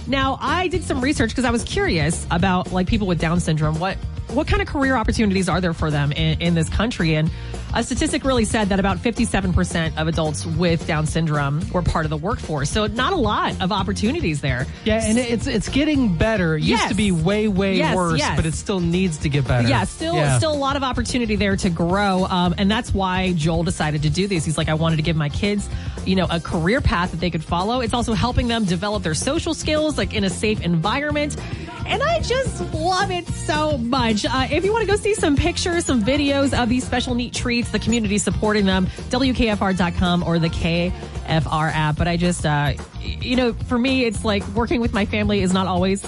Now, 0.07 0.39
I 0.41 0.69
did 0.69 0.83
some 0.85 1.01
research 1.01 1.31
because 1.31 1.45
I 1.45 1.51
was 1.51 1.65
curious 1.65 2.27
about 2.31 2.73
like 2.73 2.87
people 2.87 3.07
with 3.07 3.21
Down 3.21 3.41
syndrome. 3.41 3.79
What 3.79 3.97
what 4.29 4.49
kind 4.49 4.63
of 4.63 4.69
career 4.69 4.97
opportunities 4.97 5.49
are 5.49 5.61
there 5.61 5.75
for 5.75 5.91
them 5.91 6.13
in, 6.13 6.41
in 6.41 6.55
this 6.55 6.69
country? 6.69 7.15
And 7.15 7.31
a 7.75 7.83
statistic 7.83 8.25
really 8.25 8.45
said 8.45 8.69
that 8.71 8.79
about 8.81 8.99
57% 8.99 9.97
of 9.97 10.09
adults 10.09 10.45
with 10.47 10.87
Down 10.87 11.07
syndrome 11.07 11.63
were 11.73 11.83
part 11.83 12.05
of 12.07 12.11
the 12.11 12.17
workforce. 12.17 12.71
So 12.71 12.87
not 12.87 13.13
a 13.13 13.17
lot 13.17 13.61
of 13.63 13.73
opportunities 13.73 14.41
there. 14.41 14.67
Yeah, 14.85 15.03
and 15.05 15.19
it's 15.19 15.47
it's 15.47 15.69
getting 15.69 16.17
better. 16.17 16.57
It 16.57 16.63
used 16.65 16.89
to 16.89 16.95
be 16.95 17.13
way 17.13 17.49
way 17.49 17.77
Yes, 17.77 17.95
worse, 17.97 18.19
yes. 18.19 18.37
but 18.37 18.47
it 18.47 18.55
still 18.55 18.81
needs 18.81 19.19
to 19.19 19.29
get 19.29 19.47
better. 19.47 19.69
Yeah, 19.69 19.85
still 19.85 20.15
Yeah. 20.15 20.39
still 20.39 20.53
a 20.53 20.57
lot 20.57 20.77
of 20.77 20.83
opportunity 20.83 21.37
there 21.37 21.57
to 21.57 21.71
grow. 21.71 22.25
Um, 22.27 22.55
and 22.59 22.71
that's 22.71 22.93
why 22.93 23.33
Joel 23.33 23.63
decided 23.65 24.03
to 24.03 24.11
do 24.11 24.27
this. 24.27 24.45
He's 24.45 24.59
like, 24.59 24.69
I 24.69 24.75
wanted 24.75 24.97
to 24.97 25.03
give 25.03 25.17
my 25.17 25.29
kids, 25.29 25.69
you 26.05 26.17
know, 26.17 26.27
a 26.31 26.41
career 26.41 26.81
path 26.81 27.11
that 27.13 27.21
they 27.21 27.31
could 27.31 27.45
follow. 27.45 27.81
It's 27.81 27.95
also 27.95 28.13
helping 28.13 28.49
them 28.49 28.65
develop 28.65 29.03
their 29.03 29.15
social 29.15 29.55
skills, 29.55 29.97
like 29.99 30.15
in 30.15 30.25
a 30.25 30.31
safe 30.31 30.61
environment. 30.61 31.37
And 31.87 32.03
I 32.03 32.21
just 32.21 32.73
love 32.75 33.11
it 33.11 33.27
so 33.29 33.79
much. 33.79 34.25
Uh, 34.25 34.47
if 34.51 34.65
you 34.65 34.73
want 34.73 34.83
to 34.83 34.91
go 34.91 34.97
see 34.97 35.15
some 35.15 35.37
pictures, 35.37 35.85
some 35.85 36.03
videos 36.03 36.57
of 36.61 36.69
these 36.69 36.85
special 36.85 37.15
neat 37.15 37.35
treats, 37.35 37.71
the 37.71 37.79
community 37.79 38.19
supporting 38.19 38.67
them, 38.67 38.87
WKFR.com 39.11 40.23
or 40.23 40.39
the 40.39 40.49
KFR 40.49 41.73
app. 41.73 41.97
But 41.97 42.09
I 42.09 42.17
just, 42.17 42.47
uh, 42.47 42.75
you 43.03 43.37
know, 43.37 43.53
for 43.53 43.79
me, 43.79 44.05
it's 44.05 44.25
like 44.25 44.47
working 44.49 44.81
with 44.81 44.93
my 44.93 45.07
family 45.07 45.41
is 45.41 45.53
not 45.53 45.67
always 45.67 46.05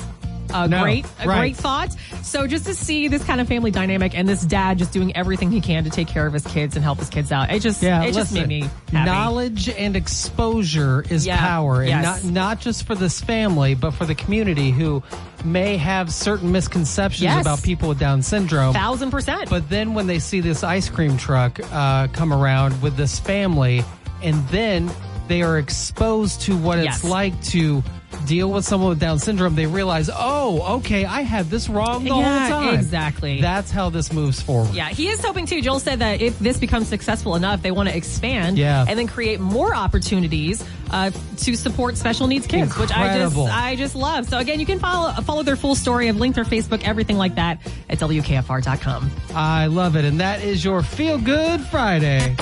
uh, 0.54 0.66
No, 0.66 0.82
great, 0.82 1.04
a 1.20 1.26
right. 1.26 1.38
great 1.38 1.56
thought. 1.56 1.94
So 2.22 2.46
just 2.46 2.64
to 2.66 2.74
see 2.74 3.08
this 3.08 3.22
kind 3.24 3.40
of 3.40 3.48
family 3.48 3.70
dynamic 3.70 4.16
and 4.16 4.26
this 4.28 4.42
dad 4.42 4.78
just 4.78 4.92
doing 4.92 5.14
everything 5.16 5.50
he 5.50 5.60
can 5.60 5.84
to 5.84 5.90
take 5.90 6.08
care 6.08 6.26
of 6.26 6.32
his 6.32 6.46
kids 6.46 6.76
and 6.76 6.82
help 6.84 6.98
his 6.98 7.10
kids 7.10 7.30
out, 7.32 7.50
it 7.52 7.60
just 7.60 7.82
Yeah, 7.82 8.02
it 8.04 8.14
just 8.14 8.32
made 8.32 8.48
me 8.48 8.60
happy. 8.92 9.10
knowledge 9.10 9.68
and 9.68 9.94
exposure 9.96 11.04
is 11.10 11.26
Yeah, 11.26 11.38
power, 11.38 11.80
and 11.80 11.88
yes. 11.90 12.24
not 12.24 12.32
not 12.32 12.60
just 12.60 12.86
for 12.86 12.94
this 12.94 13.20
family, 13.20 13.74
but 13.74 13.90
for 13.92 14.04
the 14.06 14.14
community 14.14 14.70
who 14.70 15.02
may 15.44 15.76
have 15.76 16.12
certain 16.12 16.50
misconceptions 16.52 17.22
Yes. 17.22 17.42
about 17.42 17.62
people 17.62 17.88
with 17.90 17.98
Down 17.98 18.22
syndrome. 18.22 18.72
Thousand 18.74 19.10
percent. 19.10 19.50
But 19.50 19.68
then 19.68 19.94
when 19.94 20.06
they 20.06 20.18
see 20.18 20.40
this 20.40 20.62
ice 20.64 20.88
cream 20.88 21.16
truck 21.18 21.60
uh, 21.72 22.06
come 22.08 22.32
around 22.32 22.80
with 22.82 22.96
this 22.96 23.18
family, 23.18 23.84
and 24.22 24.46
then 24.48 24.90
they 25.28 25.42
are 25.42 25.58
exposed 25.58 26.42
to 26.42 26.56
what 26.56 26.78
Yes. 26.78 26.96
it's 26.96 27.04
like 27.04 27.40
to 27.44 27.82
deal 28.26 28.50
with 28.50 28.64
someone 28.64 28.90
with 28.90 29.00
Down 29.00 29.18
syndrome, 29.18 29.54
they 29.54 29.66
realize, 29.66 30.10
oh, 30.12 30.76
okay, 30.78 31.04
I 31.04 31.22
had 31.22 31.46
this 31.50 31.68
wrong 31.68 32.04
the 32.04 32.10
Yeah, 32.14 32.48
whole 32.50 32.62
time. 32.62 32.74
exactly. 32.74 33.40
That's 33.40 33.70
how 33.70 33.90
this 33.90 34.12
moves 34.12 34.40
forward. 34.40 34.74
yeah, 34.74 34.88
he 34.88 35.08
is 35.08 35.20
hoping 35.24 35.46
too. 35.46 35.60
Joel 35.60 35.80
said 35.80 35.98
that 36.00 36.20
if 36.20 36.38
this 36.38 36.58
becomes 36.58 36.88
successful 36.88 37.34
enough, 37.36 37.62
they 37.62 37.70
want 37.70 37.88
to 37.88 37.96
expand 37.96 38.58
Yeah. 38.58 38.84
and 38.88 38.98
then 38.98 39.06
create 39.06 39.40
more 39.40 39.74
opportunities 39.74 40.64
uh, 40.90 41.10
to 41.38 41.56
support 41.56 41.96
special 41.96 42.26
needs 42.26 42.46
kids, 42.46 42.64
Incredible. 42.76 42.82
which 42.82 42.92
I 42.92 43.18
just 43.18 43.36
I 43.64 43.76
just 43.76 43.94
love. 43.96 44.28
So 44.28 44.38
again, 44.38 44.60
you 44.60 44.66
can 44.66 44.78
follow 44.78 45.12
follow 45.22 45.42
their 45.42 45.56
full 45.56 45.74
story. 45.74 46.08
I've 46.08 46.16
linked 46.16 46.36
their 46.36 46.44
Facebook, 46.44 46.84
everything 46.84 47.16
like 47.18 47.34
that 47.36 47.58
at 47.90 47.98
WKFR.com. 47.98 49.10
I 49.34 49.66
love 49.66 49.96
it. 49.96 50.04
And 50.04 50.20
that 50.20 50.42
is 50.42 50.64
your 50.64 50.82
Feel 50.82 51.18
Good 51.18 51.60
Friday. 51.62 52.36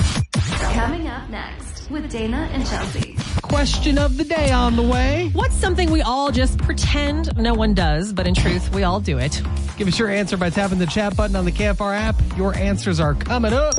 Coming 0.73 1.07
up 1.07 1.29
next 1.29 1.89
with 1.89 2.11
Dana 2.11 2.47
and 2.51 2.65
Chelsea. 2.67 3.17
Question 3.53 3.99
of 3.99 4.17
the 4.17 4.23
day 4.23 4.49
on 4.49 4.75
the 4.75 4.81
way. 4.81 5.29
What's 5.33 5.53
something 5.53 5.91
we 5.91 6.01
all 6.01 6.31
just 6.31 6.57
pretend 6.57 7.37
no 7.37 7.53
one 7.53 7.75
does, 7.75 8.11
but 8.11 8.25
in 8.25 8.33
truth, 8.33 8.73
we 8.73 8.81
all 8.81 8.99
do 8.99 9.19
it? 9.19 9.43
Give 9.77 9.87
us 9.87 9.99
your 9.99 10.09
answer 10.09 10.37
by 10.37 10.49
tapping 10.49 10.79
the 10.79 10.87
chat 10.87 11.15
button 11.15 11.35
on 11.35 11.45
the 11.45 11.51
KFR 11.51 11.95
app. 11.95 12.15
Your 12.35 12.55
answers 12.55 12.99
are 12.99 13.13
coming 13.13 13.53
up. 13.53 13.75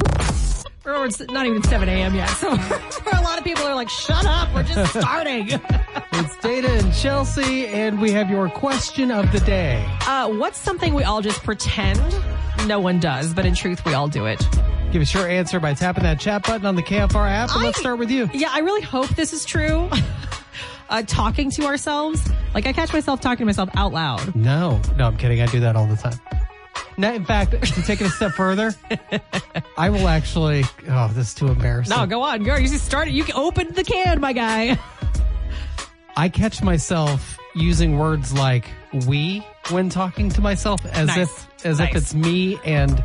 Remember, 0.85 1.07
it's 1.07 1.19
not 1.23 1.47
even 1.47 1.61
7 1.65 1.89
a.m. 1.89 2.15
yet. 2.15 2.29
So 2.29 2.51
a 3.13 3.21
lot 3.23 3.37
of 3.37 3.43
people 3.43 3.65
are 3.65 3.75
like, 3.75 3.89
shut 3.89 4.25
up, 4.27 4.55
we're 4.55 4.63
just 4.63 4.93
starting. 5.01 5.51
It's 6.17 6.37
Dana 6.37 6.69
and 6.69 6.95
Chelsea, 6.95 7.67
and 7.67 8.01
we 8.01 8.13
have 8.13 8.31
your 8.31 8.49
question 8.49 9.11
of 9.11 9.33
the 9.33 9.41
day. 9.41 9.85
uh, 10.03 10.29
what's 10.29 10.59
something 10.59 10.95
we 10.95 11.03
all 11.03 11.21
just 11.21 11.43
pretend 11.43 11.99
no 12.69 12.79
one 12.79 13.01
does, 13.01 13.35
but 13.35 13.45
in 13.45 13.53
truth, 13.57 13.85
we 13.85 13.95
all 13.95 14.07
do 14.07 14.27
it? 14.27 14.41
Give 14.95 15.03
us 15.03 15.13
your 15.13 15.27
answer 15.27 15.59
by 15.59 15.75
tapping 15.75 16.05
that 16.05 16.21
chat 16.21 16.45
button 16.47 16.65
on 16.67 16.77
the 16.77 16.83
KFR 16.83 17.29
app. 17.29 17.53
And 17.53 17.65
let's 17.65 17.81
start 17.81 17.99
with 17.99 18.13
you. 18.13 18.31
Yeah, 18.33 18.51
I 18.53 18.61
really 18.61 18.81
hope 18.81 19.09
this 19.09 19.33
is 19.33 19.45
true. 19.45 19.91
uh, 20.89 21.03
talking 21.03 21.51
to 21.51 21.65
ourselves. 21.65 22.31
Like, 22.55 22.69
I 22.69 22.73
catch 22.73 22.93
myself 22.93 23.21
talking 23.21 23.39
to 23.39 23.45
myself 23.45 23.71
out 23.75 23.93
loud. 23.93 24.37
No, 24.37 24.81
no, 24.97 25.09
I'm 25.09 25.17
kidding. 25.17 25.41
I 25.43 25.47
do 25.47 25.59
that 25.59 25.75
all 25.75 25.89
the 25.89 25.97
time. 25.97 26.21
Now, 26.97 27.13
in 27.13 27.25
fact, 27.25 27.51
to 27.51 27.83
take 27.83 28.03
it 28.03 28.07
a 28.07 28.09
step 28.09 28.35
further, 28.35 28.73
I 29.77 29.91
will 29.91 30.07
actually. 30.07 30.63
Oh, 30.89 31.09
this 31.09 31.31
is 31.31 31.35
too 31.35 31.49
embarrassing. 31.49 31.97
No, 31.97 32.07
go 32.07 32.23
on. 32.23 32.45
girl. 32.45 32.61
You 32.61 32.69
just 32.69 32.85
started. 32.85 33.15
You 33.15 33.25
opened 33.35 33.75
the 33.75 33.83
can, 33.83 34.21
my 34.21 34.33
guy. 34.33 34.79
I 36.17 36.29
catch 36.29 36.63
myself 36.63 37.37
using 37.57 37.99
words 37.99 38.33
like 38.33 38.67
"we" 39.09 39.45
when 39.71 39.89
talking 39.89 40.29
to 40.29 40.41
myself, 40.41 40.87
as 40.87 41.09
Nice. 41.09 41.19
if 41.19 41.67
as 41.67 41.81
if 41.81 41.97
it's 41.97 42.15
me 42.15 42.61
and 42.65 43.03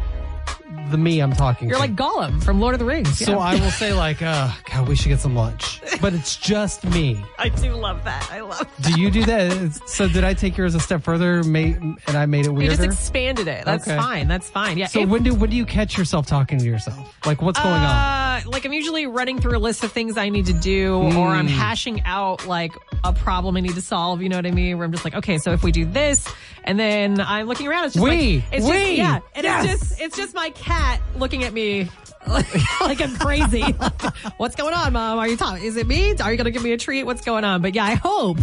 the 0.91 0.97
me 0.97 1.19
I'm 1.19 1.33
talking 1.33 1.67
You're 1.69 1.77
to. 1.77 1.81
like 1.81 1.95
Gollum 1.95 2.43
from 2.43 2.59
Lord 2.59 2.73
of 2.75 2.79
the 2.79 2.85
Rings. 2.85 3.17
So 3.17 3.31
Yeah. 3.33 3.37
I 3.39 3.55
will 3.55 3.71
say 3.71 3.93
like, 3.93 4.21
uh, 4.21 4.49
God, 4.71 4.87
we 4.87 4.95
should 4.95 5.09
get 5.09 5.19
some 5.19 5.35
lunch. 5.35 5.81
But 6.01 6.13
it's 6.13 6.35
just 6.37 6.85
me. 6.85 7.23
I 7.39 7.49
do 7.49 7.73
love 7.73 8.03
that. 8.05 8.29
I 8.31 8.41
love 8.41 8.67
Do 8.81 8.99
you 8.99 9.09
do 9.11 9.25
that? 9.25 9.73
So 9.87 10.07
did 10.07 10.23
I 10.23 10.33
take 10.33 10.57
yours 10.57 10.75
a 10.75 10.79
step 10.79 11.03
further 11.03 11.43
ma- 11.43 11.59
and 11.59 11.97
I 12.07 12.25
made 12.25 12.45
it 12.45 12.49
You 12.49 12.53
weirder? 12.53 12.75
just 12.75 12.83
expanded 12.85 13.47
it. 13.47 13.65
That's 13.65 13.87
Okay. 13.87 13.97
fine. 13.97 14.27
That's 14.27 14.49
fine. 14.49 14.77
Yeah. 14.77 14.87
so 14.87 15.01
if- 15.01 15.09
when 15.09 15.23
do 15.23 15.33
when 15.33 15.49
do 15.49 15.55
you 15.57 15.65
catch 15.65 15.97
yourself 15.97 16.25
talking 16.27 16.57
to 16.59 16.65
yourself? 16.65 17.17
Like 17.25 17.41
what's 17.41 17.59
going 17.59 17.73
on? 17.75 17.83
Uh, 17.83 18.41
like 18.45 18.65
I'm 18.65 18.73
usually 18.73 19.07
running 19.07 19.39
through 19.41 19.57
a 19.57 19.59
list 19.59 19.83
of 19.83 19.91
things 19.91 20.17
I 20.17 20.29
need 20.29 20.45
to 20.47 20.53
do, 20.53 20.95
or 20.95 21.27
I'm 21.27 21.47
Hmm. 21.47 21.53
hashing 21.53 22.01
out 22.05 22.47
like 22.47 22.73
a 23.03 23.13
problem 23.13 23.57
I 23.57 23.59
need 23.61 23.75
to 23.75 23.81
solve. 23.81 24.21
You 24.21 24.29
know 24.29 24.37
what 24.37 24.45
I 24.45 24.51
mean? 24.51 24.77
Where 24.77 24.85
I'm 24.85 24.91
just 24.91 25.03
like, 25.05 25.15
okay, 25.15 25.37
so 25.37 25.51
if 25.51 25.63
we 25.63 25.71
do 25.71 25.85
this, 25.85 26.27
and 26.63 26.79
then 26.79 27.19
I'm 27.21 27.47
looking 27.47 27.67
around, 27.67 27.85
it's 27.85 27.93
just 27.95 28.03
We. 28.03 28.35
like, 28.37 28.43
it's 28.53 28.65
We. 28.65 28.71
just 28.71 28.91
yeah, 28.93 29.19
and 29.35 29.43
Yes. 29.43 29.65
it's 29.73 29.89
just 29.89 30.01
it's 30.01 30.17
just 30.17 30.33
my 30.35 30.49
cat 30.51 30.78
looking 31.15 31.43
at 31.43 31.53
me. 31.53 31.89
like 32.27 33.01
I'm 33.01 33.15
crazy. 33.15 33.61
What's 34.37 34.55
going 34.55 34.73
on, 34.73 34.93
mom? 34.93 35.19
Are 35.19 35.27
you 35.27 35.37
talking? 35.37 35.63
Is 35.63 35.77
it 35.77 35.87
me? 35.87 36.11
Are 36.17 36.31
you 36.31 36.37
going 36.37 36.45
to 36.45 36.51
give 36.51 36.63
me 36.63 36.73
a 36.73 36.77
treat? 36.77 37.03
What's 37.03 37.21
going 37.23 37.43
on? 37.43 37.61
But 37.61 37.75
yeah, 37.75 37.85
I 37.85 37.95
hope 37.95 38.37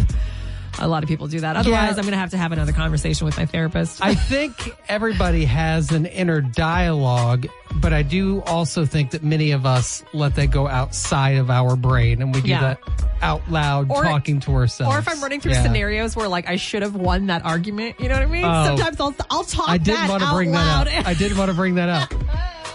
a 0.79 0.87
lot 0.87 1.03
of 1.03 1.09
people 1.09 1.27
do 1.27 1.39
that. 1.41 1.55
Otherwise, 1.55 1.91
I'm 1.97 2.03
going 2.03 2.11
to 2.11 2.17
have 2.17 2.31
to 2.31 2.37
have 2.37 2.51
another 2.51 2.71
conversation 2.73 3.25
with 3.25 3.37
my 3.37 3.45
therapist. 3.45 4.03
I 4.03 4.13
think 4.15 4.75
everybody 4.89 5.45
has 5.45 5.91
an 5.91 6.05
inner 6.05 6.41
dialogue, 6.41 7.47
but 7.75 7.93
I 7.93 8.01
do 8.03 8.41
also 8.43 8.85
think 8.85 9.11
that 9.11 9.23
many 9.23 9.51
of 9.51 9.65
us 9.65 10.03
let 10.13 10.35
that 10.35 10.47
go 10.51 10.67
outside 10.67 11.37
of 11.37 11.49
our 11.49 11.75
brain 11.75 12.21
and 12.21 12.33
we 12.33 12.41
do 12.41 12.49
Yeah. 12.49 12.61
that 12.61 12.79
out 13.23 13.49
loud 13.49 13.89
Or- 13.89 14.03
talking 14.03 14.39
to 14.41 14.51
ourselves. 14.53 14.95
Or 14.95 14.99
if 14.99 15.07
I'm 15.09 15.19
running 15.21 15.39
through 15.41 15.53
Yeah. 15.53 15.63
scenarios 15.63 16.15
where 16.15 16.27
like 16.27 16.47
I 16.47 16.57
should 16.57 16.83
have 16.83 16.95
won 16.95 17.27
that 17.27 17.43
argument, 17.45 17.99
you 17.99 18.07
know 18.09 18.13
what 18.13 18.23
I 18.23 18.27
mean? 18.27 18.45
Oh. 18.45 18.65
Sometimes 18.75 18.99
I'll 19.01 19.15
I'll 19.31 19.43
talk 19.43 19.69
I 19.69 19.77
didn't 19.79 20.07
want 20.09 20.21
to 20.21 20.29
bring 20.31 20.51
loud. 20.51 20.85
that 20.87 20.99
up. 20.99 21.07
I 21.07 21.13
didn't 21.15 21.37
want 21.39 21.49
to 21.49 21.55
bring 21.55 21.75
that 21.75 21.89
up. 21.89 22.13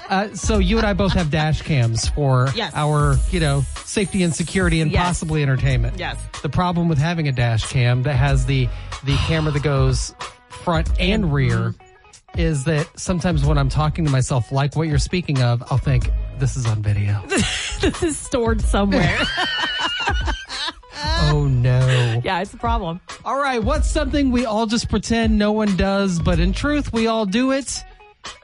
Uh, 0.09 0.28
so 0.35 0.59
you 0.59 0.76
and 0.78 0.87
I 0.87 0.92
both 0.92 1.12
have 1.12 1.30
dash 1.30 1.62
cams 1.62 2.09
for 2.11 2.49
Yes. 2.54 2.73
our, 2.75 3.16
you 3.30 3.40
know, 3.40 3.62
safety 3.85 4.23
and 4.23 4.35
security 4.35 4.80
and 4.80 4.90
Yes. 4.90 5.02
possibly 5.04 5.42
entertainment. 5.42 5.99
Yes. 5.99 6.16
The 6.42 6.49
problem 6.49 6.88
with 6.88 6.99
having 6.99 7.28
a 7.28 7.32
dash 7.32 7.64
cam 7.66 8.02
that 8.02 8.14
has 8.16 8.47
the 8.47 8.68
the 9.04 9.16
camera 9.26 9.52
that 9.52 9.62
goes 9.62 10.14
front 10.49 10.88
and 11.00 11.32
rear 11.32 11.75
is 12.37 12.64
that 12.64 12.88
sometimes 12.99 13.44
when 13.44 13.59
I'm 13.59 13.68
talking 13.68 14.04
to 14.04 14.11
myself, 14.11 14.50
like 14.52 14.75
what 14.76 14.88
you're 14.88 14.99
speaking 14.99 15.42
of, 15.42 15.62
I'll 15.71 15.78
think 15.78 16.09
this 16.38 16.56
is 16.56 16.66
on 16.66 16.82
video. 16.82 17.21
this 17.28 18.02
is 18.02 18.16
stored 18.16 18.61
somewhere. 18.61 19.18
oh 21.30 21.47
no. 21.50 22.21
yeah, 22.25 22.40
it's 22.40 22.52
a 22.54 22.56
problem. 22.59 23.00
All 23.25 23.38
right, 23.38 23.62
what's 23.62 23.88
something 23.90 24.30
we 24.30 24.47
all 24.47 24.66
just 24.66 24.88
pretend 24.88 25.38
no 25.38 25.52
one 25.52 25.76
does, 25.76 26.18
but 26.21 26.38
in 26.38 26.52
truth 26.52 26.92
we 26.92 27.06
all 27.06 27.26
do 27.26 27.52
it? 27.52 27.85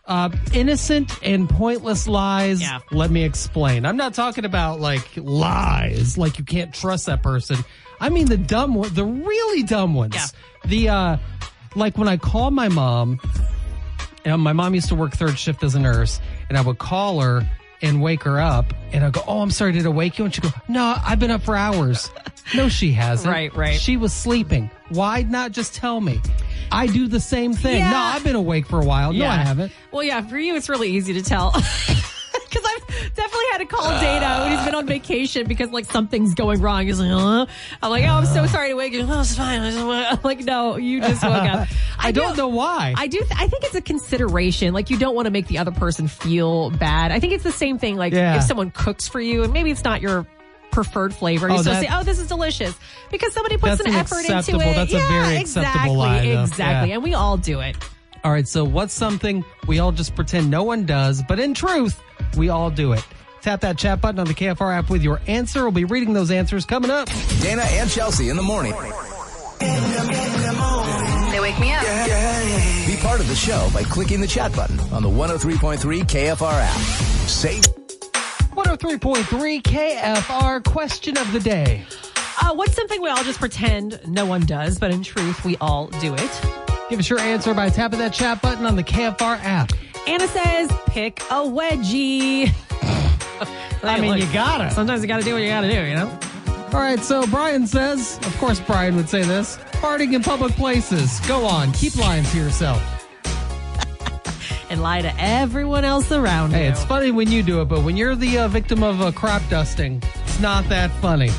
Uh, 0.07 0.31
innocent 0.55 1.13
and 1.23 1.49
pointless 1.51 2.09
lies. 2.09 2.63
Yeah. 2.63 2.79
Let 2.91 3.11
me 3.11 3.25
explain. 3.25 3.85
I'm 3.85 3.99
not 3.99 4.15
talking 4.15 4.45
about 4.47 4.81
like 4.81 5.07
lies, 5.17 6.17
like 6.17 6.39
you 6.39 6.45
can't 6.45 6.73
trust 6.73 7.07
that 7.07 7.23
person. 7.23 7.59
I 8.01 8.09
mean 8.09 8.27
the 8.27 8.39
dumb 8.39 8.75
one, 8.75 8.93
the 8.95 9.05
really 9.05 9.65
dumb 9.65 9.95
ones. 9.95 10.15
Yeah. 10.15 10.27
The 10.65 10.89
uh, 10.89 11.17
like 11.75 11.99
when 11.99 12.09
I 12.09 12.17
call 12.17 12.51
my 12.51 12.69
mom. 12.69 13.21
And 14.25 14.43
my 14.43 14.53
mom 14.53 14.75
used 14.75 14.89
to 14.89 14.95
work 14.95 15.13
third 15.13 15.39
shift 15.39 15.63
as 15.63 15.75
a 15.75 15.79
nurse, 15.81 16.21
and 16.49 16.59
I 16.59 16.61
would 16.61 16.79
call 16.79 17.21
her 17.21 17.49
and 17.81 18.03
wake 18.03 18.25
her 18.25 18.41
up, 18.41 18.75
and 18.93 19.05
I 19.05 19.11
go, 19.11 19.23
"Oh, 19.27 19.41
I'm 19.41 19.51
sorry, 19.51 19.73
did 19.73 19.87
I 19.87 19.91
wake 19.91 20.19
you?" 20.19 20.25
And 20.25 20.35
she 20.35 20.41
go, 20.41 20.51
"No, 20.69 20.97
I've 21.03 21.19
been 21.19 21.31
up 21.31 21.43
for 21.43 21.57
hours." 21.57 22.11
No, 22.55 22.69
she 22.69 22.93
hasn't. 22.93 23.33
Right, 23.33 23.55
right. 23.55 23.78
She 23.81 23.97
was 23.97 24.12
sleeping. 24.12 24.71
Why 24.88 25.23
not 25.23 25.52
just 25.52 25.75
tell 25.75 26.00
me? 26.00 26.21
I 26.71 26.87
do 26.87 27.09
the 27.09 27.21
same 27.21 27.52
thing. 27.55 27.78
Yeah. 27.78 27.90
No, 27.90 27.97
I've 27.99 28.25
been 28.25 28.37
awake 28.37 28.67
for 28.67 28.81
a 28.81 28.85
while. 28.85 29.12
No, 29.12 29.26
I 29.26 29.37
haven't. 29.37 29.73
Well, 29.90 30.02
yeah, 30.02 30.21
for 30.23 30.38
you, 30.38 30.55
it's 30.57 30.69
really 30.69 30.90
easy 30.90 31.14
to 31.14 31.23
tell. 31.23 31.55
Because 32.50 32.64
I've 32.64 33.14
definitely 33.14 33.45
had 33.52 33.59
to 33.59 33.67
call 33.67 34.00
Dana 34.00 34.40
when 34.43 34.52
he's 34.57 34.64
been 34.64 34.75
on 34.75 34.87
vacation 34.87 35.47
because 35.47 35.71
like 35.71 35.85
something's 35.85 36.33
going 36.33 36.62
wrong. 36.62 36.87
He's 36.87 36.99
like, 36.99 37.11
huh? 37.11 37.45
I'm 37.83 37.90
like, 37.90 38.05
oh, 38.05 38.09
I'm 38.14 38.25
so 38.25 38.47
sorry 38.47 38.71
to 38.71 38.75
wake 38.75 38.95
you. 38.95 39.02
Oh, 39.07 39.21
it's 39.21 39.37
fine. 39.37 39.61
I 39.61 39.71
just 39.71 39.85
woke-" 39.85 40.07
I'm 40.12 40.19
like, 40.25 40.40
no, 40.40 40.78
you 40.78 41.00
just 41.02 41.23
woke 41.23 41.33
up. 41.43 41.69
I 41.99 42.11
don't 42.11 42.37
do- 42.37 42.43
know 42.43 42.49
why. 42.49 42.95
I 42.97 43.07
do. 43.07 43.19
Th- 43.19 43.33
I 43.37 43.49
think 43.49 43.64
it's 43.64 43.75
a 43.75 43.83
consideration. 43.83 44.73
Like 44.73 44.88
you 44.88 44.97
don't 44.97 45.14
want 45.14 45.26
to 45.26 45.31
make 45.31 45.47
the 45.47 45.59
other 45.59 45.73
person 45.73 46.09
feel 46.09 46.71
bad. 46.71 47.12
I 47.12 47.21
think 47.21 47.35
it's 47.35 47.45
the 47.45 47.52
same 47.52 47.78
thing. 47.78 47.97
Like 47.97 48.14
Yeah. 48.14 48.37
if 48.38 48.45
someone 48.45 48.71
cooks 48.71 49.09
for 49.09 49.21
you 49.21 49.43
and 49.43 49.52
maybe 49.52 49.71
it's 49.71 49.85
not 49.85 50.00
your 50.00 50.26
preferred 50.71 51.15
flavor, 51.15 51.49
you 51.49 51.55
Oh, 51.55 51.61
still 51.61 51.73
that- 51.75 51.83
say, 51.83 51.89
"Oh, 51.93 52.03
this 52.03 52.19
is 52.19 52.27
delicious," 52.29 52.75
because 53.11 53.33
somebody 53.33 53.57
puts 53.57 53.79
That's 53.79 53.81
an 53.89 53.95
an 53.95 54.01
effort 54.01 54.19
into 54.21 54.37
acceptable- 54.37 54.61
it. 54.71 54.75
that's 54.75 54.93
a 54.93 54.97
yeah, 54.97 55.09
very 55.09 55.37
exactly, 55.39 55.69
acceptable 55.71 55.97
lie, 55.97 56.21
though. 56.27 56.43
exactly. 56.45 56.89
Yeah. 56.91 56.95
And 56.95 57.03
we 57.03 57.15
all 57.15 57.37
do 57.37 57.61
it. 57.61 57.77
All 58.25 58.33
right, 58.33 58.47
so 58.49 58.65
what's 58.65 58.93
something 58.95 59.45
we 59.67 59.79
all 59.79 59.93
just 59.93 60.15
pretend 60.17 60.51
no 60.51 60.63
one 60.65 60.85
does, 60.87 61.23
but 61.29 61.39
in 61.39 61.55
truth, 61.55 62.01
we 62.37 62.49
all 62.49 62.69
do 62.71 62.93
it? 62.93 63.03
Tap 63.43 63.61
that 63.61 63.79
chat 63.79 64.01
button 64.01 64.19
on 64.19 64.27
the 64.27 64.35
KFR 64.35 64.73
app 64.77 64.91
with 64.91 65.03
your 65.03 65.21
answer. 65.29 65.63
We'll 65.63 65.71
be 65.71 65.85
reading 65.85 66.13
those 66.13 66.31
answers 66.33 66.65
coming 66.67 66.91
up. 66.91 67.09
Dana 67.41 67.63
and 67.63 67.89
Chelsea 67.89 68.29
in 68.29 68.37
the 68.37 68.43
morning. 68.43 68.75
They 69.61 71.41
wake 71.41 71.59
me 71.61 71.73
up. 71.73 71.83
Yeah. 71.85 72.87
Be 72.87 72.97
part 72.97 73.21
of 73.21 73.29
the 73.29 73.37
show 73.37 73.71
by 73.73 73.85
clicking 73.85 74.21
the 74.21 74.27
chat 74.27 74.55
button 74.57 74.79
on 74.93 75.03
the 75.03 75.09
103.3 75.09 76.03
KFR 76.03 76.53
app. 76.61 76.77
Say 77.29 77.61
103.3 78.79 79.61
KFR 79.63 80.65
question 80.65 81.19
of 81.19 81.33
the 81.33 81.41
day. 81.41 81.83
Uh, 82.41 82.55
what's 82.55 82.75
something 82.75 83.03
we 83.03 83.09
all 83.09 83.25
just 83.25 83.41
pretend 83.41 84.01
no 84.07 84.25
one 84.25 84.47
does, 84.47 84.79
but 84.79 84.93
in 84.93 85.03
truth, 85.03 85.45
we 85.45 85.57
all 85.57 85.89
do 86.01 86.15
it? 86.15 86.41
Give 86.89 87.01
us 87.01 87.11
your 87.11 87.19
answer 87.19 87.53
by 87.55 87.71
tapping 87.71 87.99
that 87.99 88.13
chat 88.13 88.41
button 88.41 88.65
on 88.67 88.77
the 88.77 88.85
KFR 88.85 89.41
app. 89.43 89.73
Anna 90.07 90.29
says, 90.29 90.71
pick 90.87 91.19
a 91.23 91.43
wedgie. 91.43 92.53
I 93.83 94.01
mean, 94.01 94.13
Look, 94.13 94.21
you 94.21 94.33
gotta. 94.33 94.71
Sometimes 94.71 95.03
you 95.03 95.09
gotta 95.09 95.25
do 95.25 95.33
what 95.33 95.43
you 95.43 95.49
gotta 95.49 95.69
do, 95.69 95.85
you 95.85 95.97
know? 95.97 96.19
All 96.73 96.81
right, 96.81 97.01
so 97.01 97.27
Brian 97.27 97.67
says, 97.67 98.19
of 98.23 98.37
course, 98.39 98.61
Brian 98.61 98.95
would 98.95 99.09
say 99.09 99.25
this 99.25 99.57
farting 99.81 100.15
in 100.15 100.23
public 100.23 100.53
places. 100.53 101.19
Go 101.21 101.45
on, 101.45 101.73
keep 101.73 101.97
lying 101.97 102.25
to 102.27 102.37
yourself. 102.37 102.98
And 104.71 104.83
lie 104.83 105.01
to 105.01 105.13
everyone 105.19 105.85
else 105.85 106.13
around 106.13 106.51
Hey, 106.53 106.65
you. 106.67 106.71
it's 106.73 106.85
funny 106.85 107.11
when 107.11 107.31
you 107.31 107.43
do 107.43 107.63
it, 107.63 107.67
but 107.67 107.83
when 107.85 107.97
you're 107.97 108.15
the 108.15 108.39
uh, 108.41 108.49
victim 108.49 108.83
of 108.83 109.01
uh, 109.01 109.11
crop 109.13 109.41
dusting, 109.49 110.03
it's 110.25 110.41
not 110.41 110.69
that 110.69 110.91
funny. 111.01 111.31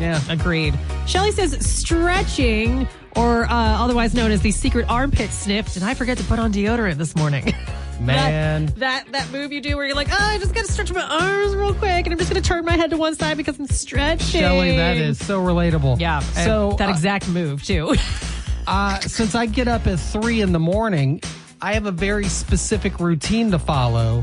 Yeah. 0.00 0.20
Agreed. 0.28 0.78
Shelly 1.06 1.30
says 1.32 1.56
stretching, 1.64 2.88
or 3.16 3.44
uh, 3.44 3.48
otherwise 3.82 4.14
known 4.14 4.30
as 4.32 4.40
the 4.40 4.50
secret 4.50 4.86
armpit 4.88 5.30
sniff. 5.30 5.72
Did 5.74 5.82
I 5.84 5.94
forget 5.94 6.18
to 6.18 6.24
put 6.24 6.38
on 6.38 6.52
deodorant 6.52 6.94
this 6.96 7.14
morning? 7.16 7.52
Man. 8.00 8.66
That, 8.66 8.76
that 8.78 9.12
that 9.12 9.30
move 9.32 9.52
you 9.52 9.60
do 9.60 9.76
where 9.76 9.86
you're 9.86 9.94
like, 9.94 10.08
oh, 10.10 10.16
I 10.18 10.38
just 10.38 10.52
gotta 10.52 10.66
stretch 10.70 10.92
my 10.92 11.00
arms 11.00 11.54
real 11.54 11.74
quick, 11.74 12.06
and 12.06 12.12
I'm 12.12 12.18
just 12.18 12.28
gonna 12.30 12.40
turn 12.40 12.64
my 12.64 12.76
head 12.76 12.90
to 12.90 12.96
one 12.96 13.14
side 13.14 13.36
because 13.36 13.58
I'm 13.58 13.66
stretching. 13.68 14.40
Shelly, 14.40 14.76
that 14.76 14.96
is 14.96 15.24
so 15.24 15.40
relatable. 15.40 16.00
Yeah. 16.00 16.18
So 16.20 16.70
So 16.70 16.76
that 16.78 16.88
uh, 16.88 16.92
exact 16.92 17.28
move 17.28 17.62
too. 17.62 17.94
uh, 18.66 18.98
since 19.00 19.34
I 19.36 19.46
get 19.46 19.68
up 19.68 19.86
at 19.86 20.00
three 20.00 20.40
in 20.40 20.52
the 20.52 20.58
morning, 20.58 21.20
I 21.64 21.72
have 21.72 21.86
a 21.86 21.90
very 21.90 22.26
specific 22.28 23.00
routine 23.00 23.50
to 23.52 23.58
follow. 23.58 24.20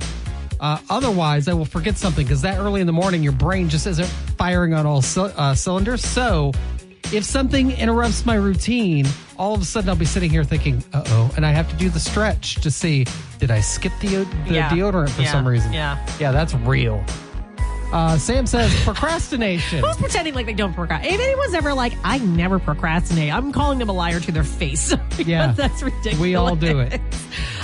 Uh, 0.60 0.78
otherwise, 0.92 1.48
I 1.48 1.54
will 1.54 1.66
forget 1.66 1.98
something 1.98 2.24
because 2.24 2.44
that 2.44 2.60
early 2.60 2.82
in 2.82 2.86
the 2.88 2.94
morning, 2.94 3.24
your 3.24 3.32
brain 3.32 3.68
just 3.68 3.88
isn't 3.88 4.06
firing 4.38 4.76
on 4.76 4.86
all 4.86 5.02
cy- 5.02 5.34
uh, 5.36 5.56
cylinders. 5.56 6.06
So, 6.06 6.52
if 7.12 7.24
something 7.24 7.72
interrupts 7.72 8.28
my 8.28 8.36
routine, 8.36 9.08
all 9.40 9.56
of 9.56 9.62
a 9.64 9.66
sudden 9.66 9.90
I'll 9.90 9.96
be 9.96 10.06
sitting 10.06 10.30
here 10.30 10.44
thinking, 10.44 10.84
"Uh 10.94 11.02
oh," 11.08 11.32
and 11.36 11.44
I 11.44 11.50
have 11.52 11.68
to 11.72 11.76
do 11.78 11.90
the 11.90 12.00
stretch 12.00 12.58
to 12.62 12.70
see 12.70 13.08
did 13.40 13.50
I 13.50 13.60
skip 13.62 13.92
the, 14.02 14.18
the 14.48 14.54
Yeah. 14.54 14.70
deodorant 14.70 15.10
for 15.10 15.24
Yeah. 15.24 15.32
some 15.32 15.48
reason. 15.48 15.74
Yeah. 15.74 15.98
yeah, 16.20 16.32
that's 16.32 16.54
real. 16.54 17.04
Uh, 17.92 18.18
Sam 18.18 18.46
says 18.46 18.74
procrastination. 18.84 19.84
Who's 19.84 19.98
pretending 19.98 20.34
like 20.34 20.46
they 20.46 20.54
don't 20.54 20.74
procrastinate? 20.74 21.16
If 21.16 21.22
anyone's 21.22 21.54
ever 21.54 21.74
like, 21.74 21.94
I 22.04 22.20
never 22.20 22.58
procrastinate, 22.60 23.34
I'm 23.34 23.52
calling 23.52 23.80
them 23.80 23.90
a 23.90 23.94
liar 23.94 24.20
to 24.22 24.32
their 24.32 24.44
face. 24.44 24.94
Yeah. 25.22 25.52
That's 25.52 25.84
ridiculous. 25.84 26.20
We 26.20 26.34
all 26.36 26.56
do 26.56 26.80
it. 26.80 27.00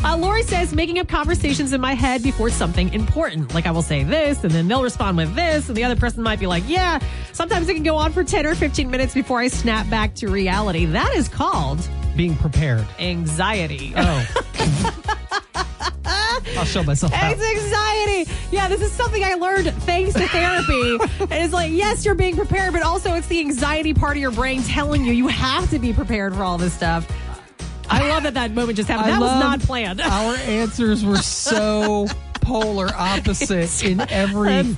Uh, 0.03 0.15
Lori 0.15 0.43
says, 0.43 0.73
making 0.75 0.99
up 0.99 1.07
conversations 1.07 1.73
in 1.73 1.81
my 1.81 1.93
head 1.95 2.21
before 2.21 2.51
something 2.51 2.93
important. 2.93 3.53
Like 3.55 3.65
I 3.65 3.71
will 3.71 3.81
say 3.81 4.03
this, 4.03 4.43
and 4.43 4.51
then 4.53 4.67
they'll 4.67 4.83
respond 4.83 5.17
with 5.17 5.33
this, 5.33 5.67
and 5.69 5.75
the 5.75 5.83
other 5.83 5.95
person 5.95 6.21
might 6.21 6.39
be 6.39 6.45
like, 6.45 6.63
yeah. 6.67 6.99
Sometimes 7.33 7.67
it 7.67 7.73
can 7.73 7.81
go 7.83 7.95
on 7.95 8.13
for 8.13 8.23
10 8.23 8.45
or 8.45 8.53
15 8.53 8.91
minutes 8.91 9.15
before 9.15 9.39
I 9.39 9.47
snap 9.47 9.89
back 9.89 10.13
to 10.15 10.27
reality. 10.27 10.85
That 10.85 11.11
is 11.15 11.27
called 11.27 11.79
Being 12.15 12.35
prepared. 12.35 12.85
anxiety. 12.99 13.93
Oh. 13.97 14.25
I'll 16.55 16.65
show 16.65 16.83
myself. 16.83 17.11
It's 17.15 17.41
anxiety. 17.41 18.31
Yeah, 18.51 18.67
this 18.67 18.81
is 18.81 18.91
something 18.91 19.23
I 19.23 19.33
learned 19.35 19.73
thanks 19.83 20.13
to 20.13 20.27
therapy. 20.27 20.97
and 21.19 21.31
it's 21.43 21.53
like, 21.53 21.71
yes, 21.71 22.05
you're 22.05 22.15
being 22.15 22.35
prepared, 22.35 22.73
but 22.73 22.81
also 22.83 23.13
it's 23.15 23.27
the 23.27 23.39
anxiety 23.39 23.93
part 23.93 24.15
of 24.17 24.21
your 24.21 24.31
brain 24.31 24.63
telling 24.63 25.03
you 25.03 25.11
you 25.13 25.27
have 25.27 25.69
to 25.71 25.79
be 25.79 25.93
prepared 25.93 26.33
for 26.35 26.43
all 26.43 26.57
this 26.57 26.73
stuff. 26.73 27.07
I 27.89 28.09
love 28.09 28.23
that 28.23 28.33
that 28.35 28.51
moment 28.51 28.75
just 28.77 28.89
happened. 28.89 29.13
I 29.13 29.19
that 29.19 29.21
was 29.21 29.39
not 29.39 29.59
planned. 29.61 30.01
Our 30.01 30.35
answers 30.35 31.05
were 31.05 31.17
so 31.17 32.07
polar 32.41 32.89
opposite 32.95 33.83
in 33.83 34.01
every 34.09 34.75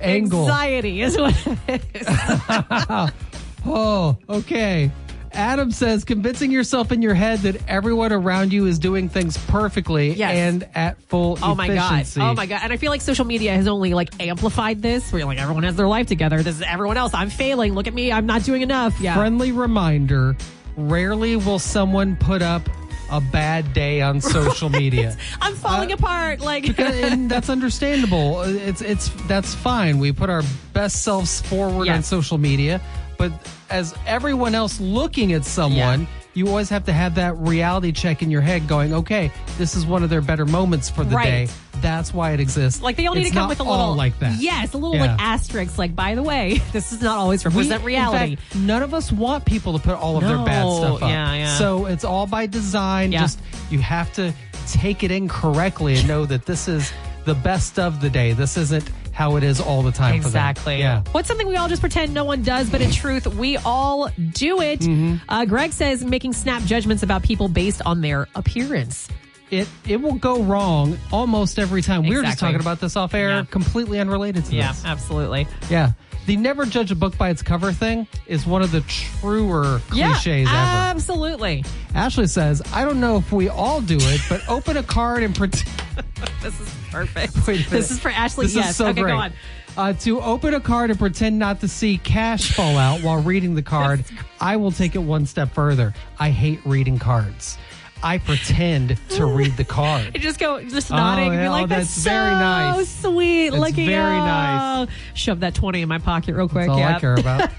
angle. 0.00 0.42
Anxiety 0.42 1.02
is 1.02 1.16
what 1.18 1.34
it 1.68 1.82
is. 1.94 3.12
Oh, 3.68 4.16
okay. 4.28 4.92
Adam 5.36 5.70
says 5.70 6.04
convincing 6.04 6.50
yourself 6.50 6.90
in 6.92 7.02
your 7.02 7.14
head 7.14 7.40
that 7.40 7.56
everyone 7.68 8.12
around 8.12 8.52
you 8.52 8.66
is 8.66 8.78
doing 8.78 9.08
things 9.08 9.36
perfectly 9.46 10.12
Yes. 10.14 10.34
and 10.34 10.68
at 10.74 11.00
full 11.02 11.38
Oh 11.42 11.54
my 11.54 11.68
god! 11.68 12.06
Oh 12.16 12.34
my 12.34 12.46
god! 12.46 12.60
And 12.62 12.72
I 12.72 12.76
feel 12.78 12.90
like 12.90 13.00
social 13.02 13.24
media 13.24 13.52
has 13.54 13.68
only 13.68 13.94
like 13.94 14.10
amplified 14.20 14.82
this. 14.82 15.12
Where 15.12 15.20
you're 15.20 15.28
like 15.28 15.38
everyone 15.38 15.62
has 15.64 15.76
their 15.76 15.88
life 15.88 16.06
together. 16.06 16.42
This 16.42 16.56
is 16.56 16.62
everyone 16.62 16.96
else. 16.96 17.12
I'm 17.14 17.30
failing. 17.30 17.74
Look 17.74 17.86
at 17.86 17.94
me. 17.94 18.10
I'm 18.12 18.26
not 18.26 18.44
doing 18.44 18.62
enough. 18.62 18.98
Yeah. 19.00 19.14
Friendly 19.14 19.52
reminder: 19.52 20.36
Rarely 20.76 21.36
will 21.36 21.58
someone 21.58 22.16
put 22.16 22.42
up 22.42 22.68
a 23.10 23.20
bad 23.20 23.72
day 23.72 24.00
on 24.02 24.20
social 24.20 24.68
media. 24.68 25.16
I'm 25.40 25.54
falling 25.54 25.92
Uh, 25.92 25.94
apart. 25.94 26.40
Like 26.40 26.78
and 26.80 27.30
that's 27.30 27.48
understandable. 27.50 28.42
It's 28.42 28.80
it's 28.80 29.10
that's 29.28 29.54
fine. 29.54 29.98
We 29.98 30.12
put 30.12 30.28
our 30.30 30.42
best 30.72 31.02
selves 31.02 31.40
forward 31.42 31.88
on 31.88 32.02
social 32.02 32.36
media, 32.38 32.80
but 33.18 33.32
as 33.70 33.94
everyone 34.06 34.54
else 34.54 34.80
looking 34.80 35.32
at 35.32 35.44
someone, 35.44 36.00
Yeah. 36.02 36.06
you 36.34 36.48
always 36.48 36.68
have 36.70 36.84
to 36.84 36.92
have 36.92 37.14
that 37.16 37.36
reality 37.38 37.92
check 37.92 38.22
in 38.22 38.30
your 38.30 38.40
head, 38.42 38.68
going, 38.68 38.92
"Okay, 38.92 39.30
this 39.58 39.74
is 39.74 39.84
one 39.86 40.02
of 40.02 40.10
their 40.10 40.20
better 40.20 40.44
moments 40.46 40.88
for 40.90 41.04
the 41.04 41.16
Right. 41.16 41.24
day. 41.24 41.48
That's 41.80 42.12
why 42.14 42.32
it 42.32 42.40
exists." 42.40 42.82
Like 42.82 42.96
they 42.96 43.06
all 43.06 43.14
need 43.14 43.22
It's 43.22 43.30
to 43.30 43.36
come 43.36 43.48
with 43.48 43.60
a 43.60 43.64
little 43.64 43.94
like 43.94 44.18
that. 44.20 44.40
Yes, 44.40 44.72
a 44.74 44.78
little 44.78 44.94
Yeah. 44.96 45.06
like 45.12 45.20
asterisk. 45.20 45.78
Like 45.78 45.96
by 45.96 46.14
the 46.14 46.22
way, 46.22 46.60
this 46.72 46.92
is 46.92 47.00
not 47.02 47.16
always 47.18 47.44
We- 47.44 47.50
represent 47.50 47.80
in 47.80 47.86
reality. 47.86 48.36
fact, 48.36 48.54
none 48.56 48.82
of 48.82 48.94
us 48.94 49.10
want 49.12 49.44
people 49.44 49.72
to 49.72 49.78
put 49.78 49.94
all 49.98 50.16
of 50.16 50.24
their 50.24 50.38
bad 50.38 50.62
stuff 50.70 51.02
up. 51.02 51.08
Yeah, 51.08 51.34
yeah. 51.34 51.58
So 51.58 51.86
it's 51.86 52.04
all 52.04 52.26
by 52.26 52.46
design. 52.46 53.12
Yeah. 53.12 53.20
Just 53.22 53.40
you 53.70 53.78
have 53.80 54.12
to 54.14 54.32
take 54.70 55.02
it 55.04 55.10
in 55.10 55.28
correctly 55.28 55.96
and 55.96 56.06
know 56.08 56.26
that 56.26 56.44
this 56.46 56.66
is 56.68 56.92
the 57.24 57.34
best 57.34 57.78
of 57.78 58.00
the 58.00 58.08
day. 58.10 58.32
This 58.32 58.56
isn't 58.56 58.88
how 59.16 59.36
it 59.36 59.42
is 59.42 59.62
all 59.62 59.82
the 59.82 59.90
time. 59.90 60.14
Exactly. 60.14 60.78
Yeah. 60.78 61.02
What's 61.12 61.26
something 61.26 61.48
we 61.48 61.56
all 61.56 61.68
just 61.68 61.80
pretend 61.80 62.12
no 62.12 62.24
one 62.24 62.42
does, 62.42 62.68
but 62.68 62.82
in 62.82 62.90
truth, 62.90 63.26
we 63.26 63.56
all 63.56 64.10
do 64.32 64.60
it. 64.60 64.80
Mm-hmm. 64.80 65.24
Uh, 65.26 65.46
Greg 65.46 65.72
says 65.72 66.04
making 66.04 66.34
snap 66.34 66.62
judgments 66.64 67.02
about 67.02 67.22
people 67.22 67.48
based 67.48 67.80
on 67.86 68.02
their 68.02 68.28
appearance. 68.34 69.08
It 69.50 69.68
it 69.88 70.02
will 70.02 70.16
go 70.16 70.42
wrong 70.42 70.98
almost 71.10 71.58
every 71.58 71.80
time. 71.80 72.02
We 72.02 72.14
were 72.14 72.24
just 72.24 72.38
talking 72.38 72.60
about 72.60 72.78
this 72.78 72.94
off 72.94 73.14
air, 73.14 73.30
Yeah. 73.30 73.44
completely 73.50 74.00
unrelated 74.00 74.44
to 74.44 74.50
this. 74.50 74.54
Yeah, 74.58 74.74
absolutely. 74.84 75.46
Yeah. 75.70 75.92
The 76.26 76.36
never 76.36 76.66
judge 76.66 76.90
a 76.90 76.94
book 76.96 77.16
by 77.16 77.30
its 77.30 77.40
cover 77.40 77.72
thing 77.72 78.06
is 78.26 78.44
one 78.44 78.60
of 78.60 78.70
the 78.70 78.82
truer 78.82 79.80
cliches 79.88 80.26
yeah, 80.26 80.42
ever. 80.42 80.90
Absolutely. 80.96 81.64
Ashley 81.94 82.26
says, 82.26 82.60
I 82.74 82.84
don't 82.84 83.00
know 83.00 83.16
if 83.16 83.32
we 83.32 83.48
all 83.48 83.80
do 83.80 83.96
it, 83.98 84.20
but 84.28 84.46
open 84.46 84.76
a 84.76 84.82
card 84.82 85.22
and 85.22 85.34
pretend. 85.34 85.70
This 86.42 86.60
is 86.60 86.74
perfect. 87.04 87.34
This 87.70 87.90
is 87.90 87.98
for 87.98 88.10
Ashley. 88.10 88.46
This 88.46 88.56
yes. 88.56 88.70
is 88.70 88.76
so 88.76 88.86
okay, 88.88 89.02
great. 89.02 89.12
go 89.12 89.18
on. 89.18 89.32
Uh, 89.76 89.92
to 89.92 90.20
open 90.22 90.54
a 90.54 90.60
card 90.60 90.88
and 90.90 90.98
pretend 90.98 91.38
not 91.38 91.60
to 91.60 91.68
see 91.68 91.98
cash 91.98 92.52
fall 92.54 92.78
out 92.78 93.02
while 93.02 93.20
reading 93.22 93.54
the 93.54 93.62
card, 93.62 94.04
I 94.40 94.56
will 94.56 94.72
take 94.72 94.94
it 94.94 95.00
one 95.00 95.26
step 95.26 95.52
further. 95.52 95.92
I 96.18 96.30
hate 96.30 96.60
reading 96.64 96.98
cards. 96.98 97.58
I 98.02 98.18
pretend 98.18 98.98
to 99.10 99.26
read 99.26 99.56
the 99.56 99.64
card. 99.64 100.10
You 100.14 100.20
just 100.20 100.38
go, 100.38 100.62
just 100.62 100.90
Oh, 100.90 100.96
nodding, 100.96 101.28
and 101.28 101.34
yeah, 101.34 101.42
be 101.44 101.48
like, 101.48 101.64
oh, 101.64 101.66
"That's, 101.66 101.94
that's 101.94 102.04
very 102.04 102.32
so 102.32 102.38
nice. 102.38 102.88
sweet." 102.88 103.50
That's 103.50 103.60
Looking 103.60 103.86
very 103.86 104.16
oh. 104.16 104.24
nice. 104.24 104.88
Shove 105.14 105.40
that 105.40 105.54
twenty 105.54 105.82
in 105.82 105.88
my 105.88 105.98
pocket 105.98 106.34
real 106.34 106.48
quick. 106.48 106.68
That's 106.68 106.70
all 106.70 106.78
yeah. 106.78 106.96
I 106.96 107.00
care 107.00 107.14
about. 107.14 107.50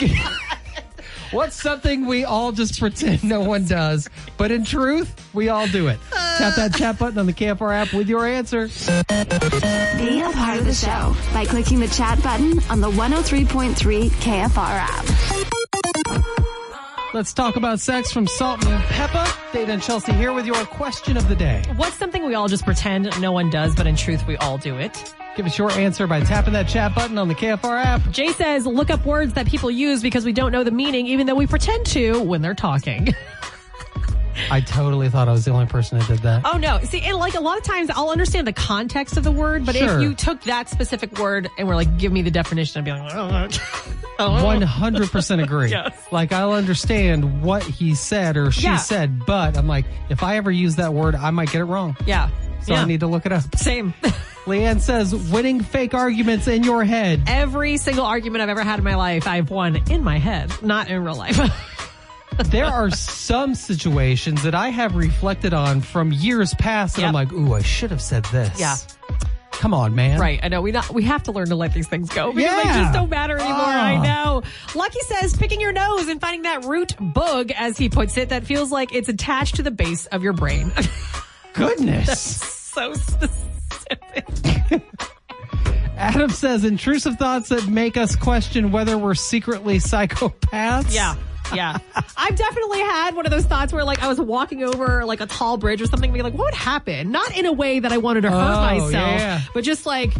What's 1.32 1.60
something 1.60 2.06
we 2.06 2.24
all 2.24 2.52
just 2.52 2.78
pretend 2.78 3.24
no 3.24 3.40
one 3.40 3.64
does, 3.64 4.08
but 4.36 4.52
in 4.52 4.64
truth, 4.64 5.14
we 5.34 5.48
all 5.48 5.66
do 5.66 5.88
it? 5.88 5.98
Tap 6.12 6.54
that 6.54 6.74
chat 6.74 6.98
button 6.98 7.18
on 7.18 7.26
the 7.26 7.32
KFR 7.32 7.74
app 7.74 7.92
with 7.92 8.08
your 8.08 8.26
answer. 8.26 8.68
Be 8.68 10.20
a 10.20 10.30
part 10.30 10.58
of 10.58 10.66
the 10.66 10.74
show 10.74 11.16
by 11.32 11.44
clicking 11.44 11.80
the 11.80 11.88
chat 11.88 12.22
button 12.22 12.60
on 12.70 12.80
the 12.80 12.90
103.3 12.90 14.08
KFR 14.08 14.56
app. 14.56 15.04
Let's 17.12 17.32
talk 17.32 17.56
about 17.56 17.80
sex 17.80 18.12
from 18.12 18.26
Salt 18.26 18.64
and 18.66 18.84
Peppa. 18.84 19.26
Dana 19.52 19.72
and 19.72 19.82
Chelsea 19.82 20.12
here 20.12 20.32
with 20.32 20.46
your 20.46 20.64
question 20.66 21.16
of 21.16 21.28
the 21.28 21.34
day. 21.34 21.64
What's 21.76 21.96
something 21.96 22.26
we 22.26 22.34
all 22.34 22.46
just 22.46 22.64
pretend 22.64 23.20
no 23.20 23.32
one 23.32 23.50
does, 23.50 23.74
but 23.74 23.86
in 23.86 23.96
truth, 23.96 24.26
we 24.26 24.36
all 24.36 24.58
do 24.58 24.76
it? 24.76 25.14
Give 25.36 25.44
us 25.46 25.58
your 25.58 25.70
answer 25.72 26.06
by 26.06 26.20
tapping 26.20 26.54
that 26.54 26.66
chat 26.66 26.94
button 26.94 27.18
on 27.18 27.28
the 27.28 27.34
KFR 27.34 27.84
app. 27.84 28.10
Jay 28.10 28.28
says, 28.32 28.66
look 28.66 28.88
up 28.90 29.04
words 29.04 29.34
that 29.34 29.46
people 29.46 29.70
use 29.70 30.02
because 30.02 30.24
we 30.24 30.32
don't 30.32 30.50
know 30.50 30.64
the 30.64 30.70
meaning, 30.70 31.06
even 31.08 31.26
though 31.26 31.34
we 31.34 31.46
pretend 31.46 31.84
to 31.86 32.22
when 32.22 32.40
they're 32.40 32.54
talking. 32.54 33.14
I 34.50 34.60
totally 34.60 35.08
thought 35.08 35.28
I 35.28 35.32
was 35.32 35.44
the 35.46 35.50
only 35.50 35.66
person 35.66 35.98
that 35.98 36.06
did 36.08 36.18
that. 36.20 36.42
oh 36.44 36.58
no. 36.58 36.78
See, 36.80 37.00
and 37.00 37.16
like 37.16 37.34
a 37.34 37.40
lot 37.40 37.56
of 37.58 37.64
times 37.64 37.88
I'll 37.90 38.10
understand 38.10 38.46
the 38.46 38.52
context 38.52 39.16
of 39.16 39.24
the 39.24 39.30
word, 39.32 39.64
but 39.66 39.74
Sure. 39.74 39.96
if 39.96 40.02
you 40.02 40.14
took 40.14 40.42
that 40.42 40.68
specific 40.68 41.18
word 41.18 41.48
and 41.58 41.66
were 41.66 41.74
like, 41.74 41.96
give 41.98 42.12
me 42.12 42.20
the 42.22 42.30
definition, 42.30 42.78
I'd 42.80 42.84
be 42.84 42.90
like, 42.92 43.14
oh, 43.14 43.48
100% 44.18 45.42
agree. 45.44 45.70
Yes. 45.70 46.06
Like, 46.12 46.32
I'll 46.32 46.52
understand 46.52 47.42
what 47.42 47.62
he 47.62 47.94
said 47.94 48.36
or 48.36 48.50
she 48.50 48.62
Yeah. 48.64 48.76
said, 48.76 49.24
but 49.26 49.56
I'm 49.56 49.66
like, 49.66 49.86
if 50.10 50.22
I 50.22 50.36
ever 50.36 50.50
use 50.50 50.76
that 50.76 50.92
word, 50.94 51.14
I 51.14 51.30
might 51.30 51.50
get 51.50 51.60
it 51.60 51.64
wrong. 51.64 51.96
Yeah. 52.06 52.28
So 52.62 52.72
yeah. 52.74 52.82
I 52.82 52.84
need 52.84 53.00
to 53.00 53.06
look 53.06 53.26
it 53.26 53.32
up. 53.32 53.56
Same. 53.56 53.92
Leanne 54.46 54.80
says, 54.80 55.14
winning 55.14 55.60
fake 55.60 55.92
arguments 55.94 56.46
in 56.46 56.62
your 56.62 56.84
head. 56.84 57.22
Every 57.26 57.76
single 57.78 58.04
argument 58.06 58.42
I've 58.42 58.48
ever 58.48 58.62
had 58.62 58.78
in 58.78 58.84
my 58.84 58.94
life, 58.94 59.26
I've 59.26 59.50
won 59.50 59.76
in 59.90 60.04
my 60.04 60.18
head, 60.18 60.52
not 60.62 60.88
in 60.88 61.02
real 61.04 61.16
life. 61.16 61.36
there 62.46 62.66
are 62.66 62.90
some 62.90 63.54
situations 63.56 64.42
that 64.44 64.54
I 64.54 64.68
have 64.68 64.94
reflected 64.94 65.52
on 65.52 65.80
from 65.80 66.12
years 66.12 66.54
past, 66.54 66.96
and 66.96 67.06
I'm 67.06 67.12
like, 67.14 67.32
ooh, 67.32 67.54
I 67.54 67.62
should 67.62 67.90
have 67.90 68.00
said 68.02 68.24
this. 68.26 68.58
Yeah. 68.60 68.76
Come 69.50 69.72
on, 69.72 69.94
man. 69.94 70.20
Right. 70.20 70.38
I 70.42 70.48
know. 70.48 70.60
We 70.60 70.70
not 70.70 70.90
we 70.90 71.02
have 71.04 71.22
to 71.24 71.32
learn 71.32 71.48
to 71.48 71.56
let 71.56 71.72
these 71.72 71.88
things 71.88 72.10
go 72.10 72.30
because 72.30 72.62
they 72.62 72.68
just 72.68 72.92
don't 72.92 73.08
matter 73.08 73.38
anymore. 73.38 73.56
I 73.58 73.94
Ah. 73.96 74.02
know. 74.02 74.42
Lucky 74.74 75.00
says 75.00 75.34
picking 75.34 75.62
your 75.62 75.72
nose 75.72 76.08
and 76.08 76.20
finding 76.20 76.42
that 76.42 76.66
root 76.66 76.94
bug, 77.00 77.50
as 77.52 77.78
he 77.78 77.88
puts 77.88 78.18
it, 78.18 78.28
that 78.28 78.44
feels 78.44 78.70
like 78.70 78.94
it's 78.94 79.08
attached 79.08 79.56
to 79.56 79.62
the 79.62 79.70
base 79.70 80.04
of 80.06 80.22
your 80.22 80.34
brain. 80.34 80.70
Goodness. 81.56 82.20
so 82.74 82.94
specific. 82.94 84.26
Adam 85.96 86.30
says 86.30 86.64
intrusive 86.64 87.16
thoughts 87.16 87.48
that 87.48 87.66
make 87.68 87.96
us 87.96 88.14
question 88.16 88.70
whether 88.70 88.98
we're 88.98 89.14
secretly 89.14 89.78
psychopaths. 89.78 90.94
Yeah. 90.94 91.16
Yeah. 91.54 91.78
I've 92.16 92.36
definitely 92.36 92.80
had 92.80 93.14
one 93.14 93.24
of 93.24 93.30
those 93.32 93.44
thoughts 93.46 93.72
where 93.72 93.84
like 93.84 94.02
I 94.02 94.08
was 94.08 94.20
walking 94.20 94.62
over 94.62 95.04
like 95.06 95.20
a 95.20 95.26
tall 95.26 95.56
bridge 95.56 95.80
or 95.80 95.86
something, 95.86 96.08
and 96.08 96.14
being 96.14 96.24
like, 96.24 96.34
what 96.34 96.46
would 96.46 96.54
happen? 96.54 97.12
Not 97.12 97.36
in 97.36 97.46
a 97.46 97.52
way 97.52 97.78
that 97.78 97.92
I 97.92 97.98
wanted 97.98 98.22
to 98.22 98.30
hurt 98.30 98.36
Oh, 98.36 98.60
myself, 98.60 98.92
yeah. 98.92 99.40
but 99.54 99.64
just 99.64 99.86
like, 99.86 100.12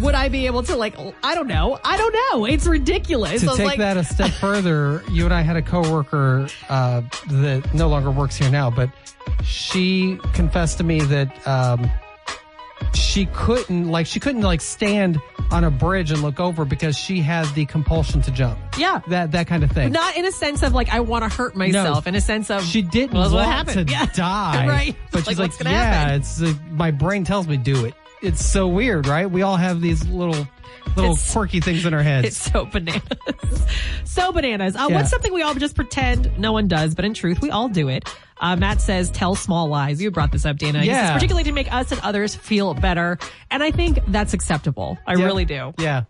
would 0.00 0.14
I 0.14 0.28
be 0.28 0.46
able 0.46 0.62
to 0.64 0.76
like, 0.76 0.94
I 1.22 1.34
don't 1.34 1.46
know. 1.48 1.78
I 1.84 1.96
don't 1.96 2.14
know. 2.32 2.44
It's 2.44 2.66
ridiculous. 2.66 3.40
To 3.42 3.48
take 3.56 3.66
like, 3.66 3.78
that 3.78 3.96
a 3.96 4.04
step 4.04 4.30
further, 4.40 5.02
you 5.10 5.24
and 5.24 5.34
I 5.34 5.42
had 5.42 5.56
a 5.56 5.62
coworker 5.62 6.48
uh, 6.68 7.02
that 7.30 7.74
no 7.74 7.88
longer 7.88 8.10
works 8.10 8.36
here 8.36 8.50
now, 8.50 8.70
but 8.70 8.90
she 9.44 10.18
confessed 10.34 10.78
to 10.78 10.84
me 10.84 11.00
that 11.00 11.46
um, 11.46 11.90
she 12.94 13.26
couldn't, 13.26 13.88
like, 13.88 14.06
she 14.06 14.20
couldn't 14.20 14.42
like 14.42 14.60
stand 14.60 15.18
on 15.50 15.64
a 15.64 15.70
bridge 15.70 16.10
and 16.10 16.20
look 16.22 16.38
over 16.40 16.64
because 16.64 16.96
she 16.96 17.20
had 17.20 17.46
the 17.54 17.64
compulsion 17.66 18.20
to 18.22 18.30
jump. 18.30 18.58
yeah. 18.76 19.00
That 19.08 19.32
that 19.32 19.46
kind 19.46 19.64
of 19.64 19.70
thing. 19.72 19.92
Not 19.92 20.14
in 20.16 20.26
a 20.26 20.32
sense 20.32 20.62
of 20.62 20.74
like 20.74 20.90
I 20.92 21.00
want 21.00 21.24
to 21.24 21.30
hurt 21.34 21.56
myself. 21.56 22.06
in 22.06 22.14
a 22.14 22.20
sense 22.20 22.50
of 22.50 22.62
she 22.64 22.82
didn't 22.82 23.14
well, 23.14 23.22
that's 23.30 23.32
what 23.34 23.46
want 23.46 23.68
to 23.68 23.72
happened. 23.74 23.90
Yeah. 23.90 24.06
die, 24.14 24.66
right? 24.68 24.96
But 25.10 25.20
Like, 25.26 25.30
she's 25.30 25.38
what's 25.38 25.58
like, 25.58 25.64
gonna 25.64 25.74
yeah, 25.76 25.84
happen? 25.90 26.20
it's 26.20 26.42
uh, 26.42 26.52
my 26.72 26.90
brain 26.90 27.24
tells 27.24 27.48
me 27.48 27.56
do 27.56 27.86
it. 27.86 27.94
It's 28.22 28.44
so 28.44 28.66
weird, 28.68 29.06
right? 29.06 29.30
We 29.30 29.42
all 29.42 29.56
have 29.56 29.80
these 29.80 30.06
little 30.08 30.46
little 30.96 31.12
It's- 31.12 31.32
quirky 31.32 31.60
things 31.60 31.84
in 31.86 31.94
our 31.94 32.02
heads. 32.02 32.26
It's 32.28 32.36
so 32.52 32.64
bananas. 32.64 33.02
so 34.04 34.32
bananas. 34.32 34.74
Uh, 34.74 34.86
Yeah. 34.88 34.96
What's 34.96 35.10
something 35.10 35.32
we 35.32 35.42
all 35.42 35.54
just 35.54 35.76
pretend 35.76 36.36
no 36.38 36.52
one 36.52 36.66
does, 36.66 36.94
but 36.94 37.04
in 37.04 37.14
truth, 37.14 37.40
we 37.40 37.50
all 37.50 37.68
do 37.68 37.88
it? 37.88 38.08
Uh, 38.40 38.56
Matt 38.56 38.80
says, 38.80 39.10
tell 39.10 39.34
small 39.34 39.68
lies. 39.68 40.00
You 40.00 40.10
brought 40.10 40.32
this 40.32 40.46
up, 40.46 40.56
Dana. 40.58 40.80
He 40.80 40.86
says, 40.86 40.94
Yeah. 40.96 41.12
particularly 41.14 41.44
to 41.44 41.52
make 41.52 41.72
us 41.72 41.90
and 41.92 42.00
others 42.02 42.34
feel 42.34 42.72
better. 42.74 43.18
And 43.50 43.62
I 43.62 43.70
think 43.70 43.98
that's 44.08 44.32
acceptable. 44.32 44.96
I 45.06 45.12
Yep. 45.14 45.24
really 45.26 45.44
do. 45.44 45.74
Yeah. 45.78 46.04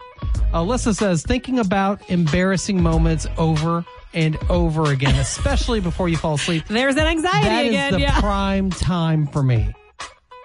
Alyssa 0.53 0.95
says 0.95 1.23
thinking 1.23 1.59
about 1.59 2.01
embarrassing 2.11 2.83
moments 2.83 3.27
over 3.37 3.85
and 4.15 4.39
over 4.49 4.91
again, 4.91 5.15
especially 5.17 5.81
before 5.81 6.09
you 6.09 6.17
fall 6.17 6.35
asleep. 6.35 6.65
There's 6.69 6.95
that 6.95 7.07
anxiety 7.07 7.49
That 7.49 7.65
is 7.65 7.71
again. 7.71 7.93
the 7.95 8.01
yeah. 8.01 8.21
prime 8.21 8.71
time 8.71 9.27
for 9.27 9.43
me. 9.43 9.75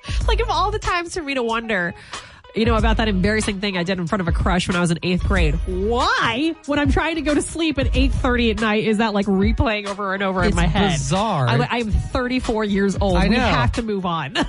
like 0.28 0.40
of 0.42 0.50
all 0.50 0.72
the 0.72 0.80
times 0.80 1.14
for 1.16 1.22
me 1.24 1.34
to 1.36 1.44
wonder, 1.44 1.94
you 2.56 2.66
know, 2.66 2.76
about 2.76 2.98
that 2.98 3.08
embarrassing 3.08 3.60
thing 3.60 3.78
I 3.78 3.84
did 3.84 4.00
in 4.00 4.06
front 4.08 4.22
of 4.22 4.28
a 4.28 4.32
crush 4.32 4.68
when 4.68 4.76
I 4.78 4.80
was 4.80 4.92
in 4.92 5.00
eighth 5.04 5.24
grade. 5.24 5.56
Why, 5.66 6.54
when 6.68 6.78
I'm 6.80 6.92
trying 6.92 7.16
to 7.16 7.22
go 7.22 7.34
to 7.34 7.42
sleep 7.42 7.80
at 7.80 7.88
8.30 7.94 8.52
at 8.52 8.62
night, 8.62 8.84
is 8.84 8.98
that 9.00 9.14
like 9.14 9.26
replaying 9.26 9.88
over 9.88 10.14
and 10.14 10.22
over 10.22 10.44
It's 10.44 10.52
in 10.52 10.56
my 10.56 10.68
head? 10.68 10.92
bizarre. 10.92 11.48
I'm, 11.48 11.62
I'm 11.70 11.92
34 11.92 12.64
years 12.66 12.98
old. 13.02 13.18
I 13.18 13.24
know. 13.28 13.30
We 13.30 13.36
have 13.38 13.72
to 13.74 13.82
move 13.82 14.06
on. 14.06 14.36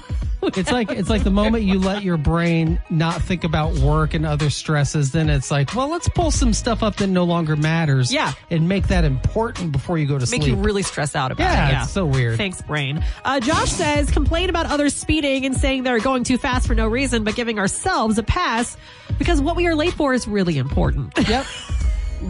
It's 0.47 0.71
like 0.73 0.91
it's 0.91 1.09
like 1.11 1.25
the 1.25 1.31
moment 1.31 1.65
you 1.65 1.79
let 1.79 2.03
your 2.03 2.17
brain 2.17 2.81
not 2.91 3.21
think 3.23 3.45
about 3.45 3.75
work 3.79 4.15
and 4.15 4.25
other 4.27 4.51
stresses, 4.51 5.13
then 5.13 5.29
it's 5.31 5.51
like, 5.51 5.75
well, 5.75 5.89
let's 5.89 6.09
pull 6.09 6.31
some 6.31 6.53
stuff 6.53 6.83
up 6.83 6.97
that 6.97 7.07
no 7.09 7.25
longer 7.25 7.57
matters. 7.57 8.13
Yeah. 8.13 8.33
And 8.51 8.69
make 8.69 8.89
that 8.89 9.05
important 9.05 9.73
before 9.73 9.99
you 9.99 10.07
go 10.07 10.15
to 10.15 10.21
Make 10.21 10.29
sleep. 10.29 10.41
Make 10.43 10.49
you 10.49 10.57
really 10.57 10.83
stress 10.83 11.15
out 11.17 11.33
about 11.33 11.45
Yeah, 11.45 11.69
it. 11.69 11.73
Yeah, 11.73 11.83
it's 11.85 11.93
so 11.93 12.07
weird. 12.07 12.37
Thanks, 12.37 12.61
brain. 12.63 13.05
Uh, 13.25 13.41
Josh 13.41 13.71
says 13.71 14.11
complain 14.11 14.51
about 14.51 14.67
others 14.67 14.95
speeding 14.95 15.45
and 15.47 15.57
saying 15.57 15.83
they're 15.83 15.99
going 16.01 16.25
too 16.25 16.39
fast 16.39 16.67
for 16.67 16.75
no 16.75 16.87
reason, 16.89 17.25
but 17.25 17.35
giving 17.35 17.59
ourselves 17.59 18.19
a 18.19 18.23
pass 18.23 18.77
because 19.19 19.41
what 19.41 19.57
we 19.57 19.67
are 19.67 19.75
late 19.75 19.93
for 19.95 20.15
is 20.15 20.27
really 20.29 20.59
important. 20.59 21.13
Yep. 21.29 21.47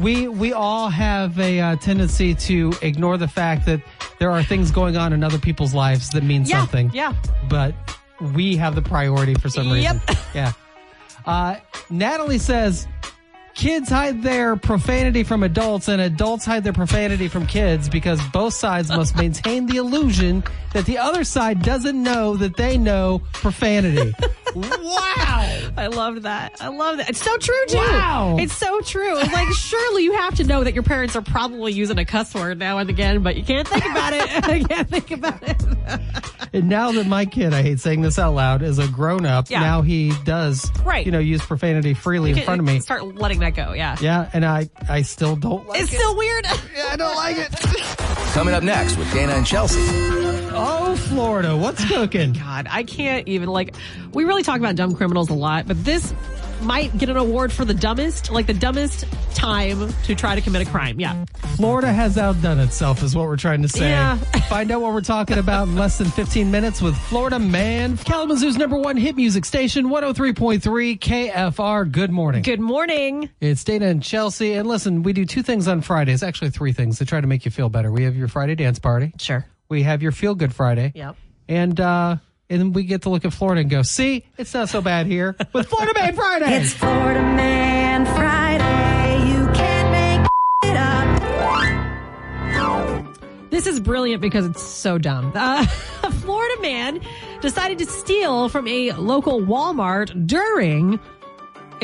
We 0.01 0.27
we 0.29 0.53
all 0.53 0.89
have 0.89 1.39
a 1.39 1.61
uh, 1.61 1.77
tendency 1.77 2.35
to 2.35 2.73
ignore 2.83 3.17
the 3.17 3.29
fact 3.29 3.67
that 3.67 3.81
there 4.19 4.31
are 4.33 4.43
things 4.43 4.71
going 4.73 4.97
on 4.97 5.13
in 5.13 5.23
other 5.23 5.39
people's 5.39 5.73
lives 5.75 6.11
that 6.11 6.25
mean 6.25 6.45
Yeah, 6.45 6.61
something. 6.61 6.91
yeah. 6.93 7.13
But 7.49 7.75
we 8.33 8.57
have 8.57 8.75
the 8.75 8.83
priority 8.83 9.35
for 9.35 9.49
some 9.49 9.71
reason. 9.71 10.01
Yep. 10.09 10.17
Yeah. 10.35 10.53
Uh, 11.27 11.57
Natalie 11.91 12.39
says 12.39 12.89
kids 13.55 13.89
hide 13.89 14.23
their 14.23 14.57
profanity 14.57 15.23
from 15.23 15.43
adults 15.45 15.89
and 15.89 16.01
adults 16.01 16.45
hide 16.45 16.65
their 16.65 16.73
profanity 16.73 17.29
from 17.29 17.47
kids 17.47 17.89
because 17.89 18.21
both 18.33 18.53
sides 18.53 18.89
must 18.89 19.15
maintain 19.25 19.67
the 19.67 19.77
illusion 19.77 20.43
that 20.73 20.85
the 20.87 20.99
other 20.99 21.23
side 21.25 21.63
doesn't 21.63 22.03
know 22.03 22.37
that 22.37 22.57
they 22.57 22.77
know 22.77 23.23
profanity. 23.33 24.13
wow. 24.57 25.64
I 25.77 25.89
love 25.89 26.23
that. 26.23 26.57
I 26.61 26.69
love 26.69 26.99
that. 26.99 27.11
It's 27.11 27.21
so 27.23 27.37
true 27.39 27.67
too. 27.69 27.77
Wow. 27.79 28.37
It's 28.39 28.53
so 28.53 28.81
true. 28.81 29.19
It's 29.19 29.33
like 29.33 29.49
surely 29.53 30.05
you 30.05 30.13
have 30.15 30.37
to 30.37 30.45
know 30.45 30.63
that 30.65 30.75
your 30.75 30.83
parents 30.85 31.17
are 31.17 31.23
probably 31.23 31.73
using 31.73 31.99
a 31.99 32.05
cuss 32.05 32.35
word 32.35 32.59
now 32.59 32.79
and 32.79 32.89
again, 32.91 33.23
but 33.23 33.37
you 33.37 33.43
can't 33.43 33.67
think 33.67 33.85
about 33.85 34.13
it. 34.13 34.23
I 34.49 34.63
can't 34.63 34.89
think 34.89 35.11
about 35.11 35.43
it. 35.43 35.63
And 36.53 36.69
now 36.69 36.93
that 36.93 37.07
my 37.07 37.25
kid, 37.27 37.53
I 37.53 37.63
hate 37.63 37.81
saying 37.81 38.03
this 38.03 38.19
out 38.19 38.35
loud, 38.35 38.63
is 38.63 38.79
a 38.79 38.87
grown 38.87 39.27
up, 39.27 39.51
Yeah. 39.51 39.61
now 39.61 39.83
he 39.83 40.13
does, 40.25 40.71
Right. 40.85 41.05
you 41.05 41.11
know, 41.11 41.19
use 41.19 41.43
profanity 41.43 41.95
freely 41.95 42.31
in 42.31 42.41
front 42.43 42.61
of 42.61 42.67
me. 42.67 42.79
Start 42.81 43.17
letting 43.17 43.41
that 43.41 43.55
go. 43.57 43.73
Yeah. 43.73 43.97
Yeah, 44.01 44.31
and 44.33 44.45
I, 44.45 44.71
I 44.89 45.03
still 45.03 45.35
don't 45.35 45.67
like 45.69 45.81
It's 45.81 45.91
it. 45.91 45.95
It's 45.95 46.03
still 46.03 46.17
weird. 46.17 46.45
yeah, 46.77 46.89
I 46.93 46.97
don't 46.97 47.17
like 47.17 47.37
it. 47.39 47.51
Coming 48.35 48.55
up 48.55 48.63
next 48.63 48.97
with 48.97 49.13
Dana 49.13 49.33
and 49.33 49.45
Chelsea. 49.47 50.24
Oh, 50.57 50.95
Florida, 50.97 51.57
what's 51.57 51.83
oh 51.85 51.89
cooking? 51.89 52.33
God, 52.33 52.69
I 52.71 52.85
can't 52.85 53.27
even 53.29 53.49
like. 53.49 53.75
We 54.13 54.25
really 54.25 54.43
talk 54.43 54.59
about 54.59 54.77
dumb 54.77 54.95
criminals 54.95 55.31
a 55.31 55.35
lot, 55.35 55.67
but 55.67 55.85
this 55.85 56.15
might 56.63 56.97
get 56.97 57.09
an 57.09 57.17
award 57.17 57.53
for 57.53 57.65
the 57.65 57.75
dumbest, 57.75 58.31
like 58.31 58.47
the 58.47 58.55
dumbest 58.55 59.05
time 59.35 59.93
to 60.05 60.15
try 60.15 60.35
to 60.35 60.41
commit 60.41 60.67
a 60.67 60.71
crime. 60.71 60.99
Yeah. 60.99 61.25
Florida 61.57 61.93
has 61.93 62.17
outdone 62.17 62.59
itself, 62.61 63.03
is 63.03 63.15
what 63.15 63.27
we're 63.27 63.37
trying 63.37 63.63
to 63.63 63.69
say. 63.69 63.91
Yeah. 63.91 64.17
Find 64.49 64.71
out 64.71 64.81
what 64.81 64.93
we're 64.93 65.01
talking 65.01 65.39
about 65.39 65.69
in 65.69 65.77
less 65.77 65.99
than 65.99 66.09
15 66.09 66.51
minutes 66.51 66.81
with 66.81 66.97
Florida 66.97 67.39
Man, 67.39 67.97
Kalamazoo's 67.97 68.57
number 68.57 68.79
one 68.79 68.97
hit 68.97 69.17
music 69.17 69.45
station, 69.45 69.87
103.3 69.87 70.99
KFR. 70.99 71.91
Good 71.91 72.11
morning. 72.11 72.43
Good 72.43 72.61
morning. 72.61 73.29
It's 73.41 73.65
Dana 73.65 73.87
and 73.87 74.03
Chelsea. 74.03 74.55
And 74.55 74.69
listen, 74.69 75.03
we 75.03 75.13
do 75.13 75.25
two 75.27 75.43
things 75.43 75.69
on 75.69 75.81
Fridays, 75.81 76.23
actually 76.23 76.51
three 76.51 76.73
things 76.73 76.99
to 76.99 77.05
try 77.05 77.21
to 77.21 77.27
make 77.27 77.45
you 77.45 77.51
feel 77.51 77.69
better. 77.69 77.91
We 77.91 78.05
have 78.05 78.17
your 78.17 78.29
Friday 78.29 78.55
dance 78.55 78.79
party. 78.79 79.13
Sure. 79.19 79.45
We 79.69 79.83
have 79.83 80.03
your 80.03 80.13
Feel 80.13 80.35
Good 80.35 80.55
Friday. 80.55 80.93
Yep. 80.95 81.17
And 81.49 81.81
uh 81.81 82.17
and 82.51 82.61
then 82.61 82.73
we 82.73 82.85
get 82.85 83.03
to 83.03 83.11
look 83.11 83.25
at 83.25 83.33
Florida 83.33 83.63
and 83.63 83.71
go, 83.71 83.83
see, 83.83 84.25
it's 84.37 84.53
not 84.53 84.69
so 84.69 84.81
bad 84.83 85.07
here 85.07 85.35
with 85.53 85.67
Florida 85.69 85.93
Man 85.99 86.15
Friday. 86.15 86.57
It's 86.57 86.73
Florida 86.75 87.21
Man 87.21 88.05
Friday. 88.07 89.29
You 89.31 89.47
can't 89.53 89.91
make 89.91 90.71
it 90.71 90.77
up. 90.77 91.05
This 93.51 93.67
is 93.67 93.81
brilliant 93.81 94.21
because 94.21 94.47
it's 94.47 94.63
so 94.63 94.99
dumb. 94.99 95.33
Uh, 95.35 95.65
a 96.03 96.11
Florida 96.11 96.61
man 96.61 97.01
decided 97.41 97.79
to 97.79 97.87
steal 97.87 98.49
from 98.49 98.67
a 98.69 98.93
local 98.93 99.41
Walmart 99.41 100.27
during 100.27 100.99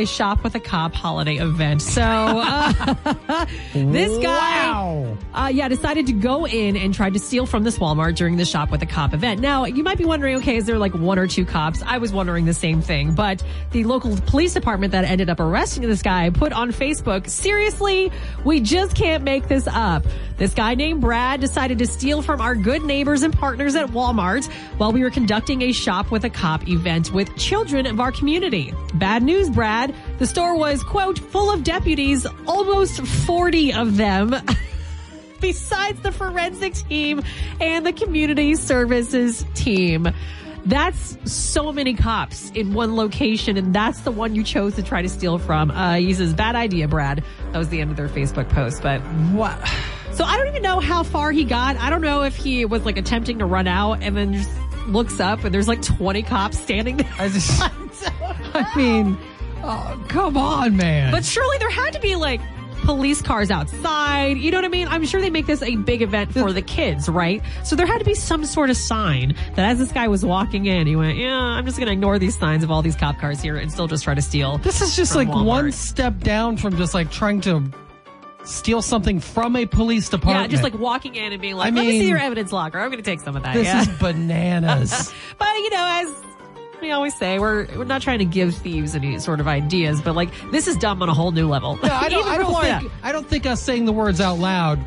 a 0.00 0.06
shop 0.06 0.42
with 0.42 0.54
a 0.54 0.60
cop 0.60 0.94
holiday 0.94 1.36
event. 1.36 1.82
So 1.82 2.02
uh, 2.02 2.72
this 3.74 4.16
guy, 4.18 4.70
Wow. 4.70 5.16
uh, 5.34 5.50
yeah, 5.52 5.68
decided 5.68 6.06
to 6.06 6.12
go 6.12 6.46
in 6.46 6.76
and 6.76 6.92
tried 6.94 7.14
to 7.14 7.18
steal 7.18 7.46
from 7.46 7.64
this 7.64 7.78
Walmart 7.78 8.16
during 8.16 8.36
the 8.36 8.44
shop 8.44 8.70
with 8.70 8.82
a 8.82 8.86
cop 8.86 9.14
event. 9.14 9.40
Now 9.40 9.64
you 9.64 9.82
might 9.82 9.98
be 9.98 10.04
wondering, 10.04 10.36
okay, 10.38 10.56
is 10.56 10.64
there 10.66 10.78
like 10.78 10.94
one 10.94 11.18
or 11.18 11.26
two 11.26 11.44
cops? 11.44 11.82
I 11.82 11.98
was 11.98 12.12
wondering 12.12 12.44
the 12.46 12.54
same 12.54 12.80
thing, 12.82 13.14
but 13.14 13.42
the 13.72 13.84
local 13.84 14.16
police 14.26 14.54
department 14.54 14.92
that 14.92 15.04
ended 15.04 15.30
up 15.30 15.40
arresting 15.40 15.82
this 15.88 16.02
guy 16.02 16.30
put 16.30 16.52
on 16.52 16.72
Facebook, 16.72 17.28
seriously, 17.28 18.10
we 18.44 18.60
just 18.60 18.94
can't 18.96 19.22
make 19.24 19.48
this 19.48 19.66
up. 19.66 20.04
This 20.36 20.54
guy 20.54 20.74
named 20.74 21.02
Brad 21.02 21.40
decided 21.40 21.78
to 21.78 21.86
steal 21.86 22.22
from 22.22 22.40
our 22.40 22.54
good 22.54 22.82
neighbors 22.82 23.22
and 23.22 23.32
partners 23.32 23.74
at 23.74 23.88
Walmart 23.88 24.50
while 24.78 24.90
we 24.92 25.02
were 25.02 25.10
conducting 25.10 25.62
a 25.62 25.72
shop 25.72 26.10
with 26.10 26.24
a 26.24 26.30
cop 26.30 26.66
event 26.68 27.12
with 27.12 27.36
children 27.36 27.84
of 27.86 28.00
our 28.00 28.10
community. 28.10 28.72
Bad 28.94 29.22
news, 29.22 29.50
Brad. 29.50 29.89
The 30.18 30.26
store 30.26 30.56
was, 30.56 30.82
quote, 30.82 31.18
full 31.18 31.50
of 31.52 31.62
deputies, 31.64 32.26
almost 32.46 33.00
40 33.00 33.72
of 33.74 33.96
them. 33.96 34.34
Besides 35.40 36.00
the 36.02 36.12
forensic 36.12 36.74
team 36.74 37.22
and 37.60 37.86
the 37.86 37.92
community 37.92 38.54
services 38.56 39.44
team. 39.54 40.08
That's 40.66 41.16
so 41.24 41.72
many 41.72 41.94
cops 41.94 42.50
in 42.50 42.74
one 42.74 42.94
location, 42.94 43.56
and 43.56 43.74
that's 43.74 44.00
the 44.00 44.10
one 44.10 44.34
you 44.34 44.44
chose 44.44 44.74
to 44.74 44.82
try 44.82 45.00
to 45.00 45.08
steal 45.08 45.38
from. 45.38 45.70
Uh, 45.70 45.94
he 45.94 46.12
says, 46.12 46.34
"Bad 46.34 46.54
idea, 46.56 46.86
Brad." 46.86 47.24
That 47.52 47.58
was 47.58 47.70
the 47.70 47.80
end 47.80 47.90
of 47.90 47.96
their 47.96 48.10
Facebook 48.10 48.50
post, 48.50 48.82
but 48.82 49.00
What? 49.32 49.58
so 50.12 50.22
I 50.24 50.36
don't 50.36 50.48
even 50.48 50.60
know 50.60 50.78
how 50.80 51.02
far 51.02 51.32
he 51.32 51.44
got. 51.44 51.78
I 51.78 51.88
don't 51.88 52.02
know 52.02 52.22
if 52.24 52.36
he 52.36 52.66
was 52.66 52.84
like 52.84 52.98
attempting 52.98 53.38
to 53.38 53.46
run 53.46 53.66
out 53.66 54.02
and 54.02 54.14
then 54.14 54.34
just 54.34 54.50
looks 54.88 55.18
up 55.18 55.44
and 55.44 55.54
there's 55.54 55.66
like 55.68 55.80
20 55.80 56.22
cops 56.24 56.58
standing 56.58 56.98
there. 56.98 57.14
I 57.18 57.28
just, 57.30 57.62
I 58.54 58.70
mean, 58.76 59.16
oh, 59.62 60.04
come 60.08 60.36
on, 60.36 60.76
man. 60.76 61.12
But 61.12 61.24
surely 61.24 61.58
there 61.58 61.70
had 61.70 61.92
to 61.92 62.00
be 62.00 62.16
like 62.16 62.40
police 62.82 63.22
cars 63.22 63.50
outside. 63.50 64.38
You 64.38 64.50
know 64.50 64.58
what 64.58 64.64
I 64.64 64.68
mean? 64.68 64.88
I'm 64.88 65.04
sure 65.04 65.20
they 65.20 65.30
make 65.30 65.46
this 65.46 65.62
a 65.62 65.76
big 65.76 66.02
event 66.02 66.32
for 66.32 66.52
the 66.52 66.62
kids, 66.62 67.08
right? 67.08 67.42
So 67.64 67.76
there 67.76 67.86
had 67.86 67.98
to 67.98 68.04
be 68.04 68.14
some 68.14 68.44
sort 68.44 68.70
of 68.70 68.76
sign 68.76 69.34
that 69.54 69.70
as 69.70 69.78
this 69.78 69.92
guy 69.92 70.08
was 70.08 70.24
walking 70.24 70.66
in, 70.66 70.86
he 70.86 70.96
went, 70.96 71.18
Yeah, 71.18 71.34
I'm 71.34 71.64
just 71.64 71.78
going 71.78 71.86
to 71.86 71.92
ignore 71.92 72.18
these 72.18 72.38
signs 72.38 72.64
of 72.64 72.70
all 72.70 72.82
these 72.82 72.96
cop 72.96 73.18
cars 73.18 73.40
here 73.40 73.56
and 73.56 73.70
still 73.70 73.86
just 73.86 74.04
try 74.04 74.14
to 74.14 74.22
steal. 74.22 74.58
this 74.58 74.80
is 74.80 74.96
just 74.96 75.14
like 75.14 75.28
Walmart. 75.28 75.44
one 75.44 75.72
step 75.72 76.18
down 76.18 76.56
from 76.56 76.76
just 76.76 76.94
like 76.94 77.10
trying 77.10 77.40
to 77.42 77.62
steal 78.44 78.82
something 78.82 79.20
from 79.20 79.56
a 79.56 79.66
police 79.66 80.08
department. 80.08 80.44
Yeah, 80.44 80.48
just 80.48 80.62
like 80.62 80.78
walking 80.78 81.14
in 81.14 81.32
and 81.32 81.40
being 81.40 81.56
like, 81.56 81.72
I 81.72 81.76
let 81.76 81.86
me 81.86 82.00
see 82.00 82.08
your 82.08 82.18
evidence 82.18 82.52
locker. 82.52 82.78
I'm 82.78 82.90
going 82.90 83.02
to 83.02 83.08
take 83.08 83.20
some 83.20 83.36
of 83.36 83.42
that. 83.42 83.54
this 83.54 83.66
yeah. 83.66 83.82
is 83.82 83.88
bananas. 84.00 85.12
But 85.38 85.54
you 85.58 85.70
know, 85.70 85.86
as 85.86 86.29
we 86.80 86.90
always 86.90 87.14
say, 87.14 87.38
we're 87.38 87.66
we're 87.76 87.84
not 87.84 88.02
trying 88.02 88.18
to 88.20 88.24
give 88.24 88.54
thieves 88.54 88.94
any 88.94 89.18
sort 89.18 89.40
of 89.40 89.48
ideas, 89.48 90.00
but 90.00 90.14
like 90.14 90.30
this 90.50 90.66
is 90.66 90.76
dumb 90.76 91.02
on 91.02 91.08
a 91.08 91.14
whole 91.14 91.32
new 91.32 91.48
level. 91.48 91.76
No, 91.76 91.88
I 91.92 92.08
don't, 92.10 92.26
I 92.26 92.38
don't 92.38 92.46
Florida. 92.46 92.80
think 92.80 92.92
I 93.02 93.12
don't 93.12 93.26
think 93.26 93.46
us 93.46 93.62
saying 93.62 93.84
the 93.84 93.92
words 93.92 94.20
out 94.20 94.38
loud. 94.38 94.78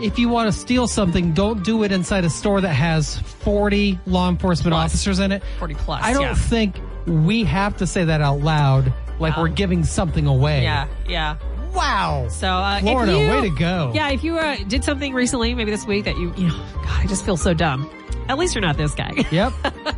If 0.00 0.18
you 0.18 0.28
want 0.28 0.52
to 0.52 0.58
steal 0.58 0.86
something, 0.86 1.32
don't 1.32 1.64
do 1.64 1.82
it 1.82 1.90
inside 1.90 2.24
a 2.24 2.30
store 2.30 2.60
that 2.60 2.68
has 2.68 3.18
40 3.18 3.98
law 4.06 4.28
enforcement 4.28 4.72
Plus. 4.72 4.92
officers 4.92 5.18
in 5.18 5.32
it. 5.32 5.42
40 5.58 5.74
plus, 5.74 6.02
I 6.04 6.12
don't 6.12 6.22
yeah. 6.22 6.34
think 6.34 6.76
we 7.06 7.42
have 7.44 7.76
to 7.78 7.86
say 7.86 8.04
that 8.04 8.20
out 8.20 8.38
loud 8.40 8.92
like 9.18 9.36
we're 9.36 9.48
giving 9.48 9.82
something 9.82 10.26
away. 10.26 10.62
Yeah, 10.62 10.86
yeah. 11.08 11.36
Wow. 11.72 12.28
So, 12.30 12.48
uh, 12.48 12.80
Florida, 12.80 13.12
you, 13.12 13.28
way 13.28 13.40
to 13.42 13.50
go. 13.50 13.92
Yeah, 13.94 14.10
if 14.10 14.24
you 14.24 14.38
uh, 14.38 14.56
did 14.68 14.84
something 14.84 15.12
recently, 15.12 15.54
maybe 15.54 15.70
this 15.70 15.86
week 15.86 16.04
that 16.04 16.16
you, 16.16 16.32
you 16.36 16.48
know, 16.48 16.56
God, 16.74 17.04
I 17.04 17.06
just 17.06 17.24
feel 17.24 17.36
so 17.36 17.54
dumb. 17.54 17.90
At 18.28 18.38
least 18.38 18.54
you're 18.54 18.62
not 18.62 18.76
this 18.76 18.94
guy. 18.94 19.24
Yep. 19.30 19.52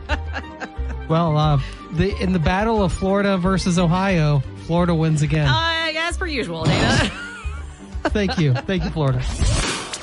well, 1.10 1.36
uh, 1.36 1.60
the 1.92 2.16
in 2.22 2.32
the 2.32 2.38
battle 2.38 2.82
of 2.82 2.92
Florida 2.92 3.36
versus 3.36 3.78
Ohio, 3.78 4.42
Florida 4.66 4.94
wins 4.94 5.22
again. 5.22 5.48
Uh, 5.48 5.92
as 6.10 6.16
per 6.16 6.26
usual, 6.26 6.64
Dana. 6.64 6.96
Thank 8.04 8.38
you. 8.38 8.54
Thank 8.54 8.84
you, 8.84 8.90
Florida. 8.90 9.22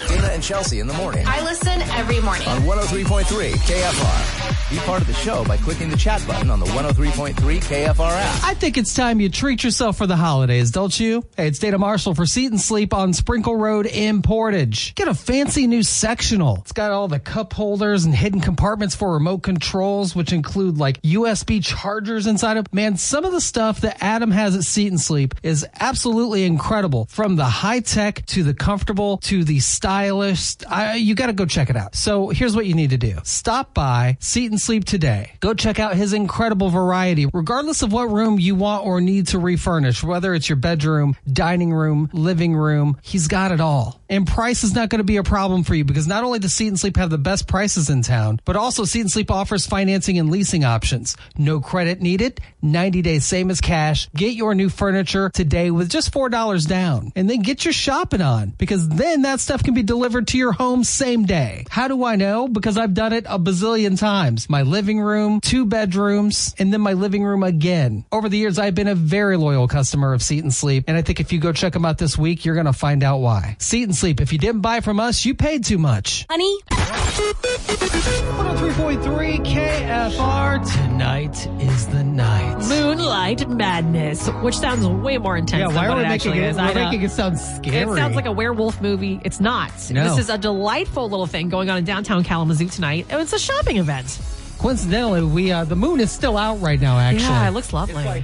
Dana 0.08 0.28
and 0.28 0.43
Chelsea 0.43 0.80
in 0.80 0.88
the 0.88 0.93
morning 0.93 1.26
I 1.28 1.43
listen 1.43 1.82
every 1.98 2.22
morning. 2.22 2.48
on 2.48 2.60
103.3 2.62 3.52
KFR. 3.54 4.37
Be 4.70 4.78
part 4.80 5.02
of 5.02 5.08
the 5.08 5.14
show 5.14 5.44
by 5.46 5.58
clicking 5.58 5.90
the 5.90 5.98
chat 5.98 6.24
button 6.28 6.50
on 6.50 6.60
the 6.60 6.66
103.3 6.68 7.34
KFR 7.36 8.12
app. 8.12 8.44
I 8.44 8.54
think 8.54 8.78
it's 8.78 8.94
time 8.94 9.20
you 9.20 9.30
treat 9.30 9.64
yourself 9.64 9.98
for 9.98 10.08
the 10.08 10.16
holidays, 10.16 10.72
don't 10.72 10.98
you? 11.00 11.24
Hey, 11.36 11.48
it's 11.48 11.60
Dana 11.60 11.78
Marshall 11.78 12.16
for 12.16 12.26
Seat 12.26 12.52
and 12.52 12.60
Sleep 12.60 12.94
on 12.94 13.14
Sprinkle 13.14 13.56
Road 13.56 13.86
in 13.86 14.22
Portage. 14.22 14.96
Get 14.96 15.08
a 15.08 15.14
fancy 15.14 15.68
new 15.68 15.84
sectional. 15.84 16.58
It's 16.58 16.72
got 16.72 16.92
all 16.92 17.08
the 17.08 17.20
cup 17.20 17.54
holders 17.54 18.06
and 18.06 18.14
hidden 18.14 18.42
compartments 18.42 18.96
for 18.96 19.14
remote 19.14 19.44
controls, 19.44 20.16
which 20.16 20.34
include 20.34 20.78
like 20.78 21.02
USB 21.02 21.64
chargers 21.64 22.28
inside 22.28 22.58
of. 22.58 22.72
Man, 22.74 22.98
some 22.98 23.26
of 23.26 23.32
the 23.32 23.42
stuff 23.42 23.82
that 23.82 23.98
Adam 24.02 24.32
has 24.32 24.56
at 24.56 24.64
Seat 24.64 24.88
and 24.88 25.00
Sleep 25.00 25.36
is 25.44 25.66
absolutely 25.80 26.44
incredible. 26.44 27.06
From 27.10 27.36
the 27.36 27.46
high 27.46 27.80
tech 27.80 28.26
to 28.28 28.44
the 28.44 28.54
comfortable 28.54 29.18
to 29.18 29.44
the 29.44 29.60
stylish. 29.60 30.56
I, 30.70 30.96
you 30.96 31.16
got 31.16 31.28
to 31.28 31.34
go 31.34 31.46
check 31.46 31.70
it 31.70 31.76
out. 31.76 31.96
So 31.96 32.30
here's 32.30 32.56
what 32.56 32.66
you 32.66 32.74
need 32.74 32.92
to 32.92 32.98
do. 32.98 33.18
Stop 33.24 33.74
by 33.74 34.18
Seat 34.38 34.52
and 34.52 34.62
Sleep 34.62 34.86
today. 34.86 35.32
Go 35.39 35.56
check 35.56 35.80
out 35.80 35.95
his 35.95 36.13
incredible 36.13 36.69
variety, 36.69 37.26
regardless 37.26 37.82
of 37.82 37.91
what 37.91 38.12
room 38.12 38.39
you 38.39 38.54
want 38.54 38.86
or 38.86 39.02
need 39.02 39.30
to 39.30 39.39
refurnish, 39.39 40.04
whether 40.04 40.36
it's 40.36 40.47
your 40.47 40.58
bedroom, 40.58 41.15
dining 41.34 41.73
room, 41.73 42.08
living 42.13 42.56
room. 42.56 43.00
He's 43.02 43.28
got 43.28 43.52
it 43.52 43.60
all. 43.60 44.00
And 44.10 44.28
price 44.28 44.63
is 44.63 44.76
not 44.76 44.89
going 44.89 45.00
to 45.00 45.04
be 45.04 45.17
a 45.17 45.23
problem 45.23 45.63
for 45.63 45.73
you 45.73 45.84
because 45.84 46.06
not 46.06 46.23
only 46.23 46.38
does 46.38 46.54
Seat 46.54 46.67
and 46.67 46.80
Sleep 46.80 46.97
have 46.97 47.10
the 47.10 47.17
best 47.17 47.47
prices 47.47 47.89
in 47.89 48.04
town, 48.04 48.39
but 48.45 48.56
also 48.56 48.86
Seat 48.86 49.02
and 49.02 49.12
Sleep 49.12 49.32
offers 49.32 49.65
financing 49.65 50.19
and 50.19 50.30
leasing 50.30 50.63
options. 50.63 51.17
No 51.36 51.60
credit 51.60 52.00
needed, 52.00 52.39
90 52.62 53.02
days 53.02 53.26
same 53.26 53.50
as 53.50 53.60
cash. 53.60 54.08
Get 54.15 54.36
your 54.36 54.54
new 54.54 54.69
furniture 54.69 55.32
today 55.32 55.71
with 55.71 55.89
just 55.89 56.13
$4 56.13 56.67
down 56.67 57.12
and 57.15 57.28
then 57.28 57.41
get 57.41 57.65
your 57.65 57.73
shopping 57.73 58.21
on 58.21 58.52
because 58.52 58.88
then 58.88 59.23
that 59.23 59.39
stuff 59.39 59.63
can 59.63 59.73
be 59.73 59.84
delivered 59.84 60.28
to 60.28 60.38
your 60.38 60.52
home 60.52 60.84
same 60.84 61.26
day. 61.26 61.65
How 61.71 61.88
do 61.88 62.04
I 62.06 62.17
know? 62.17 62.47
Because 62.47 62.78
I've 62.78 62.93
done 62.93 63.13
it 63.13 63.26
a 63.28 63.39
bazillion 63.39 64.00
times. 64.00 64.27
My 64.50 64.63
living 64.63 65.00
room, 65.00 65.40
two 65.42 65.66
bedrooms, 65.66 66.54
and 66.60 66.74
then 66.74 66.82
my 66.82 66.94
living 66.94 67.24
room 67.24 67.44
again. 67.44 68.06
Over 68.12 68.30
the 68.30 68.38
years, 68.38 68.60
I've 68.60 68.76
been 68.76 68.88
a 68.88 68.96
very 68.96 69.38
loyal 69.38 69.68
customer 69.68 70.13
of 70.13 70.22
Seat 70.22 70.44
and 70.44 70.54
Sleep. 70.54 70.84
And 70.88 70.98
I 70.98 71.02
think 71.02 71.20
if 71.20 71.32
you 71.32 71.40
go 71.40 71.54
check 71.54 71.74
them 71.74 71.86
out 71.86 71.98
this 71.98 72.18
week, 72.18 72.46
you're 72.46 72.56
going 72.56 72.66
to 72.66 72.74
find 72.74 73.04
out 73.04 73.20
why. 73.20 73.56
Seat 73.60 73.84
and 73.84 73.96
Sleep. 73.96 74.20
If 74.20 74.34
you 74.34 74.40
didn't 74.40 74.62
buy 74.62 74.82
from 74.82 75.00
us, 75.00 75.26
you 75.26 75.34
paid 75.34 75.63
too 75.63 75.78
much. 75.78 76.26
Honey, 76.30 76.60
103.3 76.68 79.46
KFR. 79.46 80.74
Tonight 80.74 81.48
is 81.62 81.88
the 81.88 82.04
night. 82.04 82.66
Moonlight 83.08 83.50
Madness, 83.50 84.28
which 84.41 84.58
sounds 84.58 84.86
way 84.86 85.17
more 85.17 85.38
intense 85.38 85.62
Yeah, 85.62 85.67
than 85.67 85.76
why 85.76 85.88
what 85.88 85.98
are 85.98 86.00
we 86.02 86.06
it 86.06 86.10
making 86.10 86.32
actually 86.34 86.43
it, 86.43 86.50
is. 86.50 86.56
we're 86.58 86.62
I 86.63 86.74
know. 86.74 86.86
making 86.86 87.02
it 87.04 87.12
sound 87.12 87.39
scary? 87.39 87.91
It 87.91 87.96
sounds 87.96 88.15
like 88.17 88.26
a 88.26 88.32
werewolf 88.32 88.82
movie. 88.82 89.22
It's 89.24 89.39
not. 89.39 89.72
No. 89.91 90.04
This 90.04 90.17
is 90.17 90.30
a 90.30 90.38
delightful 90.38 91.10
little 91.10 91.26
thing 91.26 91.48
going 91.48 91.70
on 91.70 91.78
in 91.78 91.86
downtown 91.86 92.24
Kalamazoo 92.26 92.67
tonight. 92.67 93.08
Oh, 93.12 93.20
It's 93.20 93.32
a 93.34 93.39
shopping 93.39 93.78
event. 93.78 94.20
Coincidentally, 94.60 95.24
we 95.24 95.52
uh, 95.52 95.63
the 95.63 95.76
moon 95.76 96.00
is 96.02 96.12
still 96.12 96.38
out 96.38 96.56
right 96.60 96.82
now. 96.82 96.98
Actually, 97.00 97.24
Yeah, 97.24 97.48
it 97.48 97.52
looks 97.52 97.72
lovely. 97.72 98.24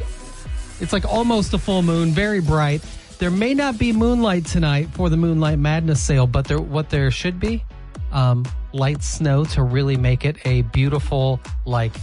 It's 0.81 0.91
like 0.91 1.05
almost 1.05 1.53
a 1.53 1.57
full 1.57 1.81
moon, 1.81 2.09
very 2.09 2.41
bright. 2.41 2.81
There 3.19 3.31
may 3.31 3.53
not 3.53 3.77
be 3.77 3.93
moonlight 3.93 4.45
tonight 4.45 4.89
for 4.91 5.09
the 5.09 5.15
Moonlight 5.15 5.59
Madness 5.59 6.01
sale, 6.01 6.27
but 6.27 6.45
there 6.45 6.59
what 6.59 6.89
there 6.89 7.09
should 7.11 7.39
be, 7.39 7.63
um, 8.11 8.43
light 8.73 9.01
snow 9.03 9.45
to 9.45 9.63
really 9.63 9.95
make 9.95 10.25
it 10.25 10.35
a 10.45 10.63
beautiful, 10.63 11.39
like 11.65 11.93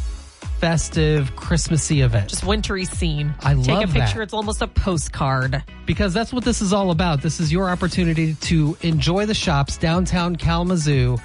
festive, 0.61 1.35
Christmassy 1.37 2.03
event. 2.03 2.29
Just 2.29 2.45
wintry 2.45 2.85
scene. 2.85 3.35
I 3.41 3.55
love 3.55 3.67
it. 3.67 3.67
Take 3.67 3.85
a 3.85 3.93
picture. 3.93 4.19
that. 4.19 4.23
It's 4.25 4.35
almost 4.35 4.61
a 4.63 4.67
postcard. 4.67 5.63
because 5.87 6.13
that's 6.13 6.33
what 6.33 6.45
this 6.45 6.61
is 6.61 6.73
all 6.73 6.91
about. 6.91 7.23
This 7.23 7.41
is 7.41 7.51
your 7.51 7.69
opportunity 7.71 8.35
to 8.35 8.77
enjoy 8.83 9.27
the 9.27 9.35
shops 9.35 9.77
downtown 9.79 10.37
Kalamazoo. 10.37 11.17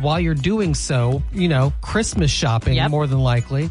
While 0.00 0.18
you're 0.20 0.34
doing 0.34 0.74
so, 0.74 1.22
you 1.32 1.48
know, 1.48 1.72
Christmas 1.82 2.30
shopping 2.30 2.74
Yep. 2.74 2.90
more 2.90 3.06
than 3.06 3.18
likely. 3.20 3.70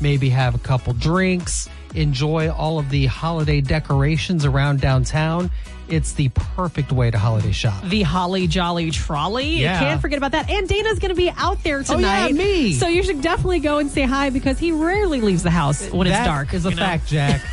Maybe 0.00 0.28
have 0.30 0.54
a 0.54 0.58
couple 0.58 0.92
drinks, 0.94 1.68
enjoy 1.94 2.50
all 2.50 2.78
of 2.78 2.88
the 2.90 3.06
holiday 3.06 3.60
decorations 3.60 4.44
around 4.44 4.80
downtown. 4.80 5.50
It's 5.88 6.12
the 6.12 6.28
perfect 6.30 6.92
way 6.92 7.10
to 7.10 7.18
holiday 7.18 7.52
shop. 7.52 7.82
The 7.84 8.02
Holly 8.02 8.46
Jolly 8.46 8.90
Trolley. 8.90 9.58
Yeah. 9.60 9.74
You 9.80 9.86
can't 9.86 10.00
forget 10.00 10.18
about 10.18 10.32
that. 10.32 10.50
And 10.50 10.68
Dana's 10.68 10.98
going 10.98 11.10
to 11.10 11.14
be 11.14 11.30
out 11.30 11.62
there 11.62 11.82
tonight. 11.82 12.24
Oh, 12.24 12.26
yeah, 12.28 12.32
me. 12.32 12.72
So 12.74 12.88
you 12.88 13.02
should 13.02 13.22
definitely 13.22 13.60
go 13.60 13.78
and 13.78 13.90
say 13.90 14.02
hi 14.02 14.30
because 14.30 14.58
he 14.58 14.72
rarely 14.72 15.20
leaves 15.20 15.42
the 15.42 15.50
house 15.50 15.88
when 15.90 16.06
it's 16.06 16.16
dark. 16.26 16.52
is 16.54 16.66
a 16.66 16.70
you 16.70 16.76
know? 16.76 16.82
fact, 16.82 17.06
Jack. 17.08 17.40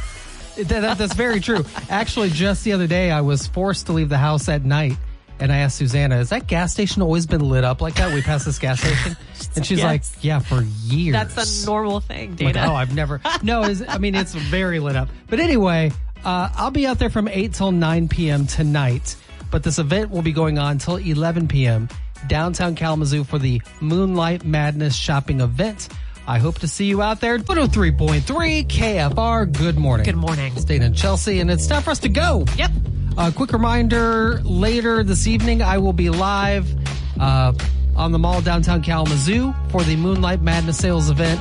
That- 0.56 0.68
that- 0.70 0.98
that's 0.98 1.14
very 1.16 1.42
true. 1.42 1.66
Actually, 1.90 2.30
just 2.30 2.64
the 2.64 2.72
other 2.72 2.88
day, 2.88 3.12
I 3.12 3.20
was 3.20 3.46
forced 3.46 3.88
to 3.88 3.92
leave 3.94 4.08
the 4.08 4.18
house 4.18 4.48
at 4.48 4.64
night. 4.64 4.96
And 5.38 5.52
I 5.52 5.58
asked 5.58 5.76
Susanna, 5.76 6.16
has 6.16 6.30
that 6.30 6.48
gas 6.48 6.72
station 6.72 7.02
always 7.02 7.26
been 7.26 7.42
lit 7.42 7.66
up 7.66 7.82
like 7.82 7.96
that? 7.96 8.14
We 8.14 8.22
passed 8.22 8.46
this 8.46 8.58
gas 8.58 8.80
station. 8.80 9.18
And 9.58 9.66
she's 9.66 9.80
Yes. 9.80 9.86
like, 10.16 10.24
yeah, 10.24 10.40
for 10.40 10.62
years. 10.86 11.12
That's 11.14 11.64
a 11.64 11.66
normal 11.66 12.00
thing, 12.00 12.32
Like, 12.38 12.54
Dana. 12.56 12.68
oh, 12.72 12.74
I've 12.76 12.96
never. 12.96 13.20
No, 13.44 13.64
I 13.64 13.98
mean, 13.98 14.16
it's 14.16 14.34
very 14.34 14.80
lit 14.80 14.96
up. 14.96 15.10
But 15.30 15.42
anyway, 15.42 15.92
uh, 16.26 16.50
I'll 16.56 16.72
be 16.72 16.88
out 16.88 17.00
there 17.00 17.10
from 17.10 17.28
8 17.28 17.54
till 17.54 17.72
9 17.72 18.08
p.m. 18.10 18.48
tonight. 18.48 19.16
But 19.52 19.64
this 19.64 19.80
event 19.80 20.10
will 20.10 20.24
be 20.24 20.34
going 20.34 20.58
on 20.58 20.80
till 20.80 20.98
11 20.98 21.48
p.m. 21.48 21.88
downtown 22.28 22.76
Kalamazoo 22.76 23.24
for 23.24 23.40
the 23.40 23.62
Moonlight 23.80 24.44
Madness 24.44 24.96
shopping 24.96 25.40
event. 25.40 25.88
I 26.28 26.40
hope 26.40 26.60
to 26.60 26.68
see 26.68 26.86
you 26.86 27.02
out 27.02 27.22
there. 27.22 27.38
103.3 27.38 28.68
KFR. 28.68 29.52
Good 29.52 29.78
morning. 29.78 30.06
Good 30.06 30.16
morning. 30.16 30.54
Dana 30.66 30.86
and 30.86 30.96
Chelsea, 30.96 31.40
and 31.40 31.52
it's 31.52 31.68
time 31.68 31.84
for 31.84 31.92
us 31.92 32.00
to 32.00 32.10
go. 32.10 32.46
Yep. 32.58 32.72
A 33.18 33.32
quick 33.32 33.54
reminder 33.54 34.42
later 34.44 35.04
this 35.04 35.28
evening, 35.28 35.62
I 35.62 35.78
will 35.78 35.94
be 35.94 36.10
live 36.10 36.68
uh, 37.20 37.54
on 37.96 38.12
the 38.12 38.20
mall 38.20 38.42
downtown 38.42 38.82
Kalamazoo 38.82 39.54
for 39.70 39.84
the 39.84 39.96
Moonlight 39.96 40.42
Madness 40.42 40.78
sales 40.80 41.10
event. 41.10 41.40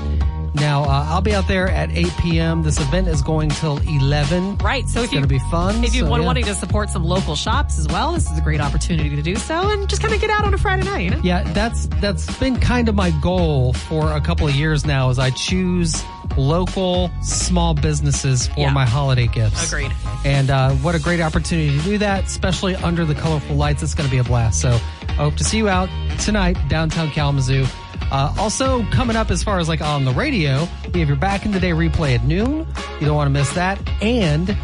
Now, 0.54 0.84
uh, 0.84 1.06
I'll 1.08 1.20
be 1.20 1.34
out 1.34 1.48
there 1.48 1.68
at 1.68 1.90
8 1.90 2.06
p.m. 2.20 2.62
This 2.62 2.78
event 2.80 3.08
is 3.08 3.22
going 3.22 3.48
till 3.50 3.78
11. 3.78 4.58
Right. 4.58 4.88
So 4.88 5.02
It's 5.02 5.10
going 5.12 5.22
to 5.24 5.28
be 5.28 5.40
fun. 5.50 5.82
if 5.84 5.94
you 5.94 6.02
so, 6.02 6.14
yeah. 6.16 6.20
wanting 6.24 6.44
to 6.44 6.54
support 6.54 6.90
some 6.90 7.04
local 7.04 7.34
shops 7.34 7.78
as 7.78 7.88
well, 7.88 8.12
this 8.12 8.30
is 8.30 8.38
a 8.38 8.40
great 8.40 8.60
opportunity 8.60 9.14
to 9.16 9.22
do 9.22 9.36
so 9.36 9.70
and 9.70 9.88
just 9.88 10.00
kind 10.00 10.14
of 10.14 10.20
get 10.20 10.30
out 10.30 10.44
on 10.44 10.54
a 10.54 10.58
Friday 10.58 10.84
night. 10.84 11.00
You 11.00 11.10
know? 11.10 11.20
Yeah, 11.24 11.42
that's 11.52 11.86
that's 12.00 12.32
been 12.38 12.56
kind 12.58 12.88
of 12.88 12.94
my 12.94 13.10
goal 13.20 13.72
for 13.72 14.12
a 14.12 14.20
couple 14.20 14.46
of 14.46 14.54
years 14.54 14.86
now. 14.86 15.10
Is 15.10 15.18
I 15.18 15.30
choose 15.30 16.02
local 16.36 17.10
small 17.22 17.74
businesses 17.74 18.46
for 18.48 18.60
Yeah. 18.60 18.72
my 18.72 18.84
holiday 18.86 19.26
gifts. 19.26 19.70
Agreed. 19.72 19.92
And 20.24 20.50
uh, 20.50 20.70
what 20.76 20.94
a 20.94 20.98
great 20.98 21.20
opportunity 21.20 21.76
to 21.78 21.84
do 21.84 21.98
that, 21.98 22.24
especially 22.24 22.74
under 22.76 23.04
the 23.04 23.14
colorful 23.14 23.56
lights. 23.56 23.82
It's 23.82 23.94
going 23.94 24.08
to 24.08 24.10
be 24.10 24.18
a 24.18 24.24
blast. 24.24 24.60
So 24.60 24.70
I 24.70 25.12
hope 25.12 25.36
to 25.36 25.44
see 25.44 25.58
you 25.58 25.68
out 25.68 25.88
tonight 26.20 26.56
downtown 26.68 27.10
Kalamazoo. 27.10 27.66
Uh, 28.10 28.34
also, 28.38 28.84
coming 28.90 29.16
up 29.16 29.30
as 29.30 29.42
far 29.42 29.58
as 29.58 29.68
like 29.68 29.80
on 29.80 30.04
the 30.04 30.12
radio, 30.12 30.68
we 30.92 31.00
have 31.00 31.08
your 31.08 31.16
back 31.16 31.44
in 31.44 31.52
the 31.52 31.60
day 31.60 31.70
replay 31.70 32.14
at 32.14 32.24
noon. 32.24 32.66
You 33.00 33.06
don't 33.06 33.16
want 33.16 33.26
to 33.26 33.32
miss 33.32 33.52
that. 33.54 33.80
And 34.02 34.56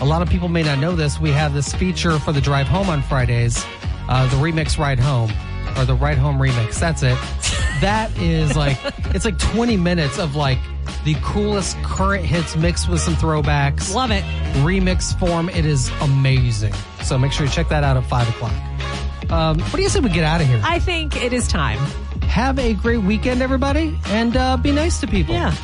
a 0.00 0.04
lot 0.04 0.20
of 0.22 0.28
people 0.28 0.48
may 0.48 0.62
not 0.62 0.78
know 0.78 0.94
this. 0.94 1.18
We 1.18 1.30
have 1.30 1.54
this 1.54 1.74
feature 1.74 2.18
for 2.18 2.32
the 2.32 2.40
drive 2.40 2.66
home 2.68 2.88
on 2.90 3.02
Fridays, 3.02 3.64
uh, 4.08 4.28
the 4.28 4.36
remix 4.36 4.78
ride 4.78 4.98
home 5.00 5.32
or 5.76 5.84
the 5.84 5.94
ride 5.94 6.18
home 6.18 6.38
remix. 6.38 6.78
That's 6.78 7.02
it. 7.02 7.16
That 7.80 8.10
is 8.18 8.56
like, 8.56 8.76
it's 9.14 9.24
like 9.24 9.38
20 9.38 9.76
minutes 9.76 10.18
of 10.18 10.36
like 10.36 10.58
the 11.04 11.14
coolest 11.22 11.76
current 11.82 12.24
hits 12.24 12.56
mixed 12.56 12.88
with 12.88 13.00
some 13.00 13.14
throwbacks 13.14 13.94
Love 13.94 14.10
it. 14.10 14.24
remix 14.64 15.18
form. 15.18 15.48
It 15.48 15.64
is 15.64 15.90
amazing. 16.00 16.72
So 17.02 17.16
make 17.18 17.32
sure 17.32 17.46
you 17.46 17.52
check 17.52 17.68
that 17.68 17.84
out 17.84 17.96
at 17.96 18.04
five 18.04 18.28
o'clock. 18.28 18.52
Um, 19.30 19.60
what 19.60 19.76
do 19.76 19.82
you 19.82 19.88
say 19.88 20.00
we 20.00 20.08
get 20.10 20.24
out 20.24 20.40
of 20.40 20.46
here? 20.46 20.60
I 20.64 20.78
think 20.78 21.22
it 21.22 21.32
is 21.32 21.46
time. 21.48 21.78
Have 22.28 22.58
a 22.58 22.74
great 22.74 23.02
weekend, 23.02 23.42
everybody, 23.42 23.98
and 24.06 24.36
uh, 24.36 24.56
be 24.56 24.70
nice 24.70 25.00
to 25.00 25.06
people. 25.06 25.34
Yeah. 25.34 25.54